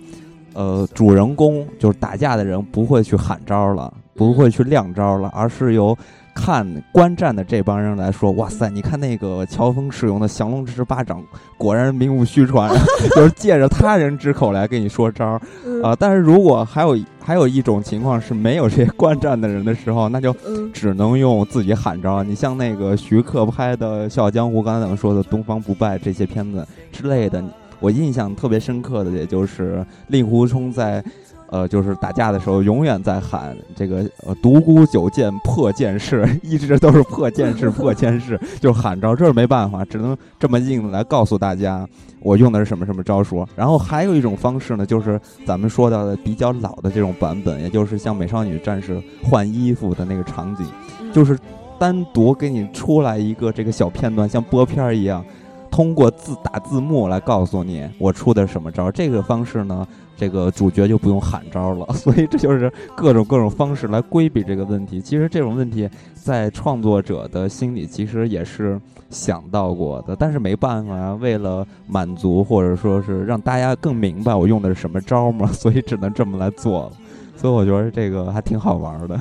[0.53, 5.97] 呃，主人公就是打架的人不会去喊招了，不会去亮招了，而是由
[6.33, 11.21] 看观战的这帮人来说，哇塞，你看那个乔峰使用的降龙十八掌，
[11.57, 12.69] 果然名不虚传，
[13.15, 22.23] 就是借着他人之口来跟你说招儿嗯啊、但是如果还有还有一种情况是没有这些观战的人的时候， 那就嗯只能用自己喊招。
[22.23, 27.43] 你像那个徐克拍的《笑傲江湖》，刚才咱们说的《东方不败》这些片子之类的，
[27.79, 31.03] 我印象特别深刻的，也就是令狐冲在。
[31.51, 41.85] 呃，就是打架的时候，永远在喊这个呃独孤九剑破剑式， 一直都是破剑式破剑式，就喊着，这是没办法，只能这么硬的来告诉大家，
[42.21, 43.45] 我用的是什么什么招数。
[43.53, 50.65] 然后还有一种方式呢，就是咱们说到的比较老的这种版本，也就是像美少女战士换衣服的那个场景，
[51.11, 51.37] 就是
[51.77, 55.21] 单独给你出来一个这个小片段，像播片儿一样，
[55.69, 58.89] 通过字打字幕来告诉你我出的是什么招。
[58.89, 59.85] 这个方式呢，
[60.21, 61.83] 这个主角就不用喊招了。
[61.97, 65.01] 所以这就是各种各种方式来规避这个问题。
[65.01, 76.91] 其实这种问题在创作者的心里其实也是想到过的，但是没办法啊，为了满足或者说是让大家更明白我用的是什么招嘛， 所以只能这么来做了。
[77.35, 79.19] 所以我觉得这个还挺好玩的。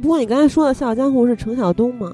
[0.00, 2.10] 不过你刚才说的《笑傲江湖》是程晓东吗？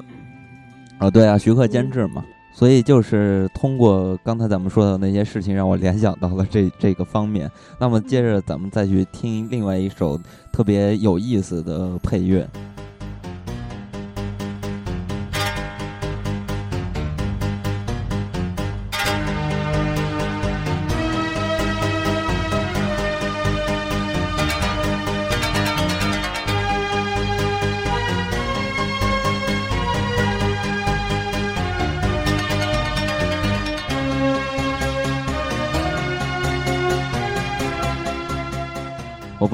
[0.98, 2.24] 哦，对啊，徐克监制嘛，
[2.56, 7.50] 所以就是通过刚才咱们说的那些事情，让我联想到了这这个方面。
[7.78, 10.18] 那么接着咱们再去听另外一首
[10.50, 12.48] 特别有意思的配乐。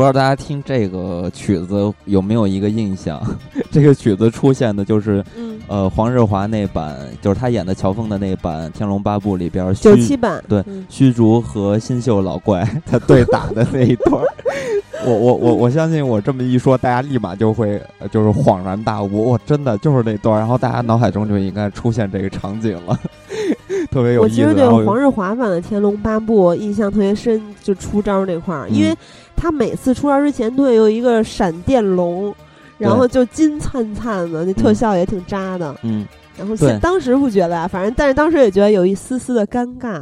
[0.02, 3.22] 不知道大家听这个曲子有没有一个印象？
[3.70, 10.42] 这个曲子出现的就是，嗯，呃，黄日华那版，就是他演的乔峰的那版《天龙八部》里边，九虚七版。
[10.48, 10.84] 对嗯。
[10.88, 14.20] 虚竹和新秀老怪他对打的那一段，
[15.06, 22.98] 我我我我相信我这么一说，大家立马就会呃就是恍然大悟，我真的就是那段，然后大家脑海中就应该出现这个场景了，
[23.92, 24.42] 特别有意思。
[24.42, 28.96] 我其实对黄日华版的《天龙八部》印象特别深，就出招这块儿，因为嗯
[29.42, 32.32] 他每次出招之前都会有一个闪电龙，
[32.78, 35.74] 然后就金灿灿的，那特效也挺渣的。
[35.82, 36.06] 嗯，
[36.38, 40.00] 然后现当时不觉得啊，反正但是当时也觉得有一丝丝的尴尬。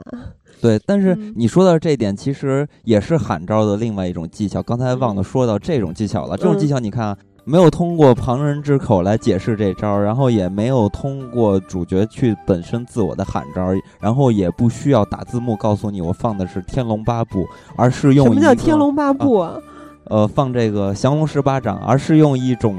[0.60, 4.62] 对，但是嗯你说到这一点，其实也是喊招的另外一种技巧。
[4.62, 6.36] 刚才忘了说到这种技巧了。
[6.36, 7.16] 这种技巧，你看啊，
[7.50, 13.66] 没有通过旁人之口来解释这招，然后也没有通过主角去本身自我的喊招，
[13.98, 17.42] 然后也不需要打字幕告诉你我放的是《天龙八部》，
[17.76, 19.58] 而是用什么叫天龙八部啊？
[20.04, 22.76] 呃放这个降龙十八掌，而是用一种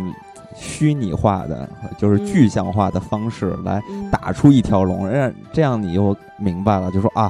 [0.55, 7.29] 虚拟化的，就是嗯具象化的方式来嗯打出一条龙，让这样你又明白了，就说啊，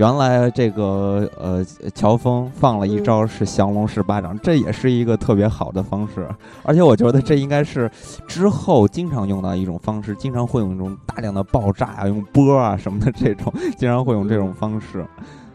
[0.00, 1.62] 原来这个呃
[1.94, 6.26] 乔峰放了一招是降龙十八掌，这也是一个特别好的方式，
[6.62, 7.90] 而且我觉得这应该是
[8.26, 15.04] 之后经常用到一种方式，经常会用一种大量的爆炸啊，用波啊什么的这种， 经常会用这种方式，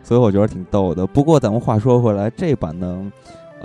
[0.03, 1.07] 所以我觉得挺逗的。
[1.07, 3.11] 不过咱们话说回来，这版呢。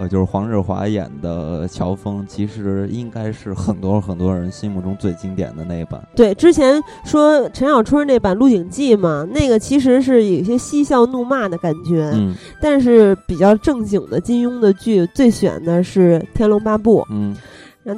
[0.00, 6.02] 呃，就是黄日华演的乔峰，其实应该是很多很多人心目中最经典的那一版。
[6.16, 17.02] 对，之前说陈小春那版《鹿鼎记》嘛，那个其实是有些嬉笑怒骂的感觉，嗯但是比较正经的金庸的剧，最选的是《天龙八部》。
[17.10, 17.36] 嗯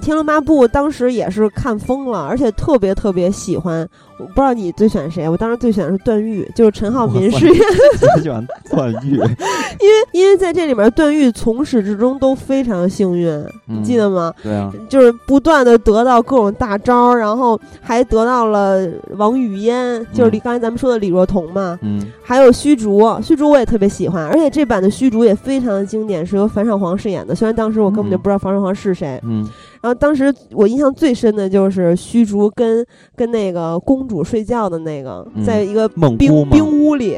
[0.01, 3.87] 天龙八部》当时也是看疯了，而且特别特别喜欢。
[4.23, 7.57] 我不知道你最喜欢谁，我当时最选的是段誉，就是陈浩民饰演。
[7.99, 9.17] 最 喜欢段誉，
[9.81, 13.29] 因为因为在这里面，段誉从始至终都非常幸运，
[13.69, 14.33] 嗯你记得吗？
[14.43, 18.87] 对啊，就是不断的得到各种大招，然后还得到了
[19.17, 27.35] 王语嫣，就是李刚才咱们说的李若彤嘛，嗯还有虚竹，虚竹我也特别喜欢，而且这版的虚竹也非常的经典，是由樊少皇饰演的。
[27.35, 29.49] 虽然当时我根本就不知道樊少皇是谁，嗯
[29.83, 32.87] 然后当时我印象最深的就是虚竹跟
[33.17, 37.17] 跟那个公主睡觉的那个，嗯在一个梦冰冰屋里，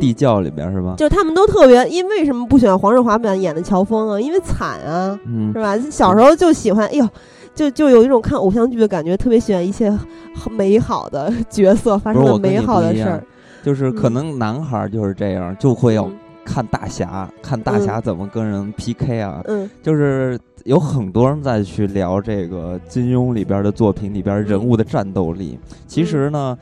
[0.00, 0.94] 地窖里边是吧？
[0.96, 4.20] 就是他们都特别，因为为什么不喜欢黄日华版演的乔峰啊？
[4.20, 5.76] 因为惨啊，嗯是吧？
[5.90, 7.06] 小时候就喜欢，哎呦，
[7.54, 9.90] 就就有一种看偶像剧的感觉，特别喜欢一些
[10.34, 13.22] 很 美好的角色发生的美好的事儿。
[13.62, 16.12] 就是可嗯能男孩儿就是这样，就会要嗯
[16.44, 19.42] 看大侠，看大侠怎么跟人 PK 啊。
[19.46, 25.58] 嗯就是有很多人在去聊这个金庸里边的作品里边人物的战斗力。
[25.86, 26.58] 其实呢，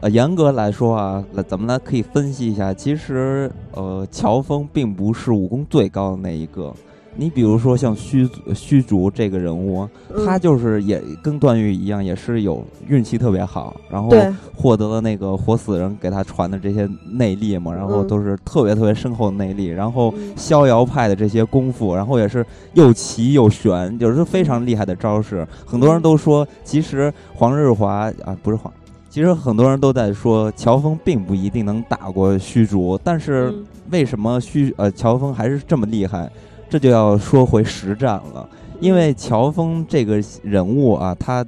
[0.00, 6.74] 呃，严格来说啊，来咱们来可以分析一下，其实呃，乔峰并不是武功最高的那一个。
[7.20, 14.08] 你比如说像虚虚竹这个人物，嗯他就是也跟段誉一样，也是有运气特别好，然后
[14.54, 25.44] 获得了那个活死人给他传的这些内力嘛，然后嗯都是特别特别深厚的内力，然后嗯逍遥派的这些功夫，然后也是又奇又玄，就是非常厉害的招式。
[25.66, 28.72] 很多人都说，其实黄日华啊，不是黄。
[29.10, 36.30] 其实很多人都在说乔峰并不一定能打过虚竹，但是嗯为什么虚呃乔峰还是这么厉害？
[36.68, 38.48] 这就要说回实战了，
[38.80, 41.44] 因为乔峰这个人物啊，他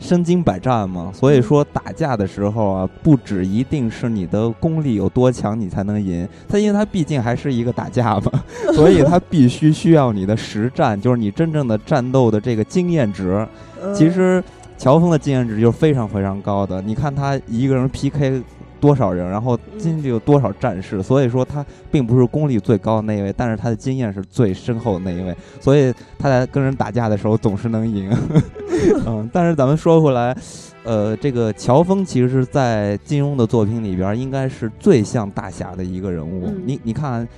[0.00, 8.42] 身经百战嘛，所以说打架的时候啊，不只一定是你的功力有多强你才能赢，他因为他毕竟还是一个打架嘛，
[8.74, 13.46] 所以他必须需要你的实战，就是你真正的战斗的这个经验值。
[13.80, 13.94] 嗯。
[13.94, 14.42] 其实
[14.76, 18.42] 乔峰的经验值就是非常非常高的，你看他一个人 PK
[18.82, 28.10] 多少人，然后经历了多少战士，所以说他并不是功力最高的那一位，但是他的经验是最深厚的那一位，所以他在跟人打架的时候总是能赢。
[29.06, 30.36] 嗯，但是咱们说回来，
[30.82, 36.46] 呃，这个乔峰其实是在金庸的作品里边应该是最像大侠的一个人物。
[36.48, 37.28] 嗯你你看。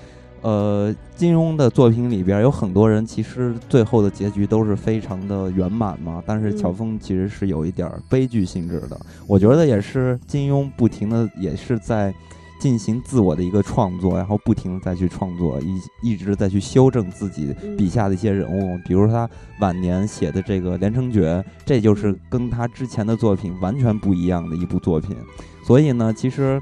[0.44, 6.22] 呃，金庸的作品里边有很多人，其实最后的结局都是非常的圆满嘛。
[6.26, 12.14] 但是乔峰其实是有一点悲剧性质的，我觉得也是金庸不停的也是在
[12.60, 19.26] 进行自我的一个创作，然后不停的再去创作，一一直在去修正自己笔下的一些人物，比如他
[19.60, 25.16] 晚年写的这个《连城诀》，这就是跟他之前的作品完全不一样的一部作品。
[25.66, 26.60] 所以呢，其实。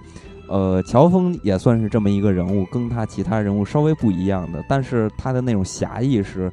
[0.49, 6.53] 呃，乔峰也算是这么一个人物，跟他其他人物稍微不一样的，但是他的那种侠义是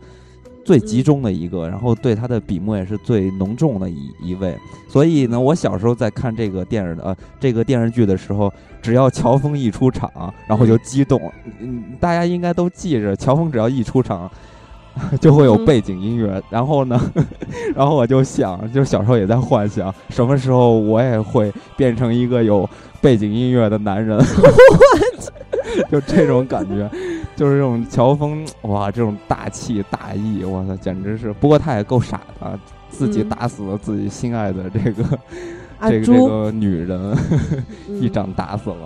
[0.63, 4.55] 最集中的一个，然后对他的笔墨也是最浓重的一一位。
[4.87, 8.51] 所以呢，我小时候在看这个电影的呃这个电视剧的时候，
[8.81, 11.19] 只要乔峰一出场，然后就激动。
[11.59, 14.29] 嗯，大家应该都记着，乔峰只要一出场。
[15.19, 16.99] 就会有嗯背景音乐，然后呢，
[17.75, 22.69] 然后我就想，就小时候也在幻想，什么时候我也会变成一个有
[23.01, 24.19] 背景音乐的男人，
[25.91, 26.89] 就这种感觉，
[27.35, 31.31] 就是这种乔峰，哇，这种大气大义，我操，简直是。
[31.33, 32.59] 不过他也够傻的，
[32.89, 33.29] 自己嗯。
[33.29, 35.03] 打死了自己心爱的这个、
[35.79, 36.99] 阿这个这，个女人，
[37.87, 38.77] 一嗯掌打死了。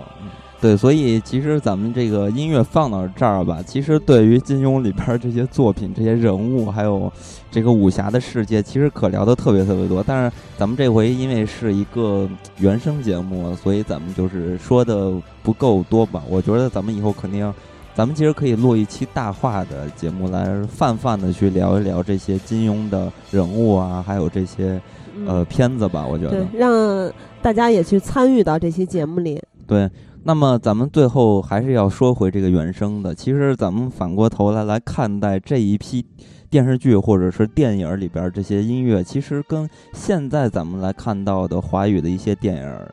[0.56, 7.12] 嗯对，所以其实咱们这个音乐放到这儿吧，其实对于金庸里边这些作品、这些人物，还有
[7.50, 10.02] 这个武侠的世界，其实可聊的特别特别多。
[10.06, 12.26] 但是咱们这回因为是一个
[12.58, 15.12] 原声节目，所以咱们就是说的
[15.42, 16.22] 不够多吧。
[16.30, 17.52] 我觉得咱们以后肯定，
[17.94, 24.80] 咱们其实可以录一期大话的节目，来泛泛的去聊一聊这些金庸的人物啊，还有这些
[25.26, 26.06] 呃嗯片子吧。
[26.06, 27.12] 我觉得对，让
[27.42, 29.42] 大家也去参与到这期节目里。
[29.66, 29.90] 对，
[30.26, 33.14] 那么咱们最后还是要说回这个原声的。
[33.14, 36.04] 其实咱们反过头来来看待这一批
[36.48, 42.90] 电视剧或者是电影里边儿这些音乐，其实跟现在咱们来看到的华语的一些电影儿，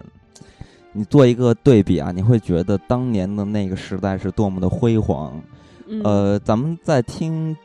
[0.92, 5.42] 你做一个对比啊，你会觉得当年的那个时代是多么的辉煌。
[5.88, 7.56] 嗯、呃，咱们在听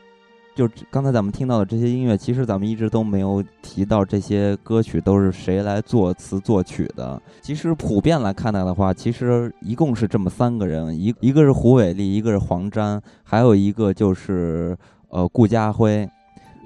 [0.57, 7.21] 就刚才咱们听到的这些音乐，其实咱们一直都没有提到这些歌曲都是谁来作词作曲的。
[7.43, 14.75] 其实普遍来看待的话，其实一共是这么三个人，一一个是胡伟立，一个是黄沾，还有一个就是
[15.09, 16.09] 呃顾家辉。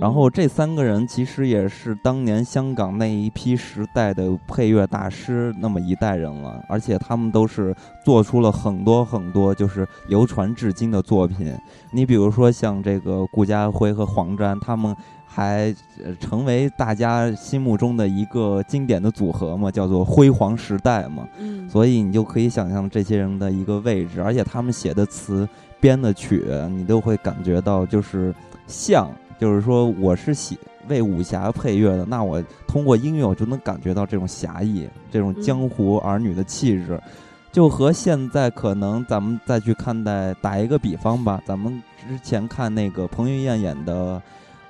[0.01, 7.71] 然后这三个人其实也是当年香港那一批时代的配乐大师那么一代人了，而且他们都是
[8.03, 11.55] 做出了很多很多就是流传至今的作品。
[11.91, 14.95] 你比如说像这个顾嘉辉和黄沾，他们
[15.27, 15.71] 还
[16.03, 21.27] 呃成为大家心目中的一个经典的组合嘛，叫做辉煌时代嘛。
[21.37, 25.47] 嗯，所以你就可以想象这些人的一个位置，而且他们写的词、
[25.79, 28.33] 编的曲，你都会感觉到就是
[28.65, 29.07] 像，
[29.41, 30.55] 就是说我是喜
[30.87, 37.01] 为武侠配乐的，那我通过音乐我就能感觉到这种侠义、这种江湖儿女的气质。
[37.51, 44.21] 就和现在可能咱们再去看待，打一个比方吧，咱们之前看那个彭于晏演的，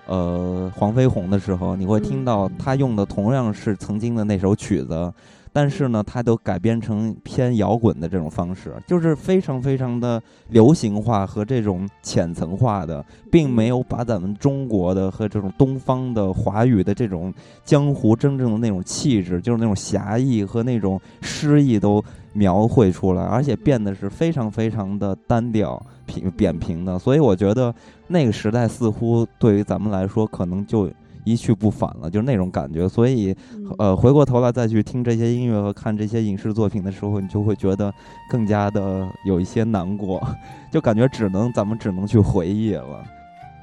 [0.07, 5.13] 呃，黄飞鸿的时候，你会听到他用的同样是曾经的那首曲子，
[5.53, 17.33] 但是呢，它都改编成偏摇滚的这种方式，就是非常非常的流行化和这种浅层化的，并没有把咱们中国的和这种东方的华语的这种
[17.65, 22.03] 江湖真正的那种气质，就是那种侠义和那种诗意都
[22.33, 27.73] 描绘出来，而且变得是非常非常的单调、平扁平的，所以我觉得
[28.07, 30.89] 那个时代似乎对于咱们来说，可能就
[31.23, 32.87] 一去不返了，就是那种感觉。
[32.87, 33.35] 所以，
[33.77, 37.93] 呃，回过头来再去听这些音乐和看这些影视作品的时候，你就会觉得
[38.29, 40.21] 更加的有一些难过，
[40.71, 43.03] 就感觉只能咱们只能去回忆了。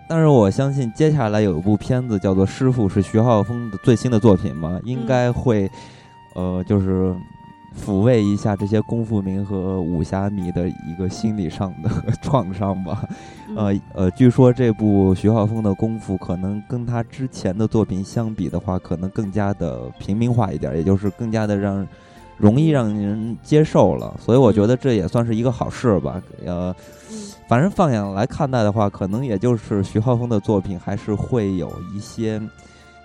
[0.09, 5.71] 但是我相信接下来有一部片子叫做《师傅》，是徐浩峰的最新的作品嘛，应该会，
[6.35, 7.15] 呃，就是
[7.79, 11.91] 抚慰一下这些功夫迷和武侠迷的一个心理上的
[12.21, 13.09] 创伤吧。
[13.57, 21.87] 呃呃，据说这部徐浩峰的功夫可能跟他之前的作品相比的话，可能更加的平民化一点，也就是更加的让
[22.37, 24.15] 容易让人接受了。
[24.21, 26.21] 所以我觉得这也算是一个好事吧。
[26.45, 26.75] 呃，
[27.49, 32.41] 反正放眼来看待的话，可能也就是徐浩峰的作品还是会有一些。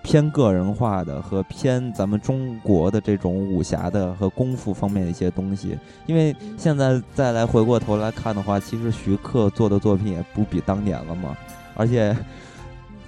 [0.03, 11.35] 偏个人化的和偏咱们中国的这种武侠的和功夫方面的一些东西，因为现在再来回过头来看的话，其实徐克做的作品也不比当年了嘛，
[11.73, 12.15] 而且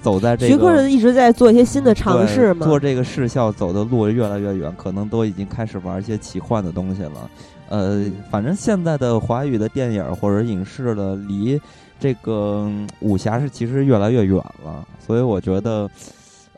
[0.01, 7.29] 走在这个徐克一直在做一些新的尝试嘛，做这个视效走的路越来越远，可能都已经开始玩一些奇幻的东西了。
[7.67, 11.59] 呃，反正现在的华语的电影或者影视的离
[11.99, 15.89] 这个武侠是其实越来越远了，所以我觉得。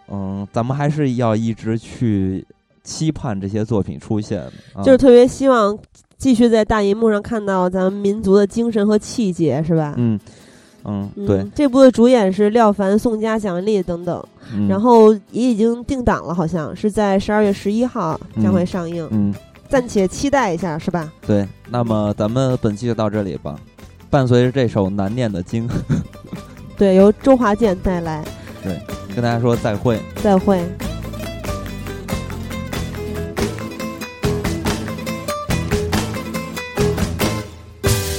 [0.09, 2.45] 嗯，咱们还是要一直去
[2.83, 4.41] 期盼这些作品出现，
[4.73, 5.77] 啊、就是特别希望
[6.17, 9.93] 继续在大银幕上看到咱们民族的精神和气节，是吧？
[9.97, 10.19] 嗯
[10.85, 11.45] 嗯，对。
[11.53, 14.23] 这部的主演是廖凡、宋佳、蒋丽等等，
[14.53, 19.33] 嗯、然后也已经定档了，好像是在十二月十一号将会上映，嗯，
[19.67, 21.11] 暂且期待一下，是吧？
[21.25, 23.59] 对，那么咱们本期就到这里吧。
[24.09, 25.67] 伴随着这首难念的经，
[26.77, 28.23] 对，由周华健带来。
[28.63, 28.79] 对，
[29.17, 29.99] 跟大家说再会。
[30.21, 30.61] 再会。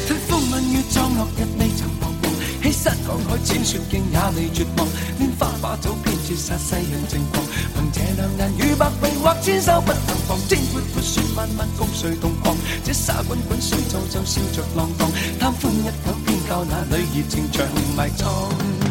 [0.08, 2.34] 吞風吻雨裝落日未曾彷徨，
[2.64, 4.88] 欺山趕海踐雪徑也未絕望。
[5.20, 7.44] 拈花把酒偏絕殺世人情狂，
[7.76, 10.36] 憑這兩眼與百臂或千手不能防。
[10.48, 12.56] 天闊闊雪漫漫共誰同狂？
[12.82, 15.06] 這沙滾滾水皺皺笑着浪蕩，
[15.38, 17.64] 貪歡一晌偏教那裏熱情長
[17.96, 18.87] 埋藏。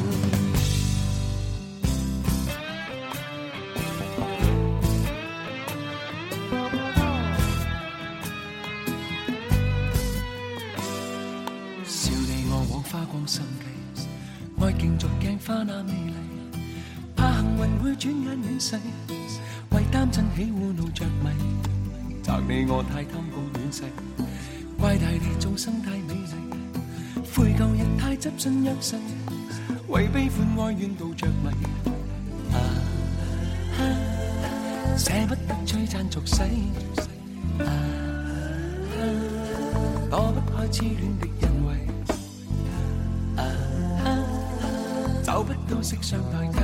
[28.78, 29.10] 執信約
[29.50, 31.50] 誓，為悲欢哀怨妒着迷，
[32.54, 32.56] 啊
[33.78, 33.82] 啊
[34.96, 36.44] 捨不得璀璨俗世。
[37.64, 37.66] 啊
[40.10, 41.76] 躲不开痴恋的欣慰，
[43.36, 43.44] 啊
[44.06, 44.08] 啊
[45.24, 46.60] 找不到色相代替，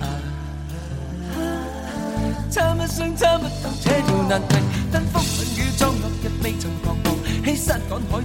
[0.00, 0.04] 啊
[1.32, 1.38] 啊
[2.50, 4.56] 參一生參不到這條難題，
[4.92, 8.20] 登風吻雨裝落日未曾彷徨，欺山赶海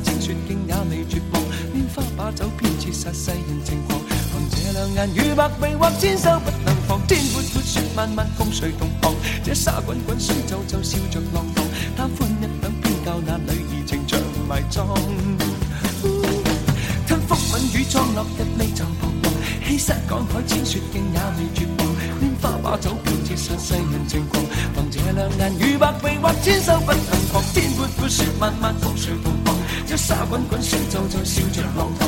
[3.03, 3.99] 殺世人情狂，
[4.31, 9.13] 凭这两眼与百臂或千手不能防，天阔阔雪漫漫共誰同航，
[9.43, 11.65] 这沙滚滚水皱皱笑着浪荡。
[11.97, 14.17] 贪欢一晌偏教那女儿情長
[14.47, 14.87] 埋葬。
[17.05, 19.33] 吞风吻雨裝落日未曾彷徨，
[19.67, 21.85] 欺山赶海淺雪徑也未绝望，
[22.21, 24.41] 拈花把酒便折煞世人情狂。
[24.75, 27.03] 凭这两眼与百臂或千手不能
[27.33, 29.57] 防，天阔阔雪漫漫覆誰同航？
[29.85, 32.07] 这沙滚滚水皱皱笑着浪荡，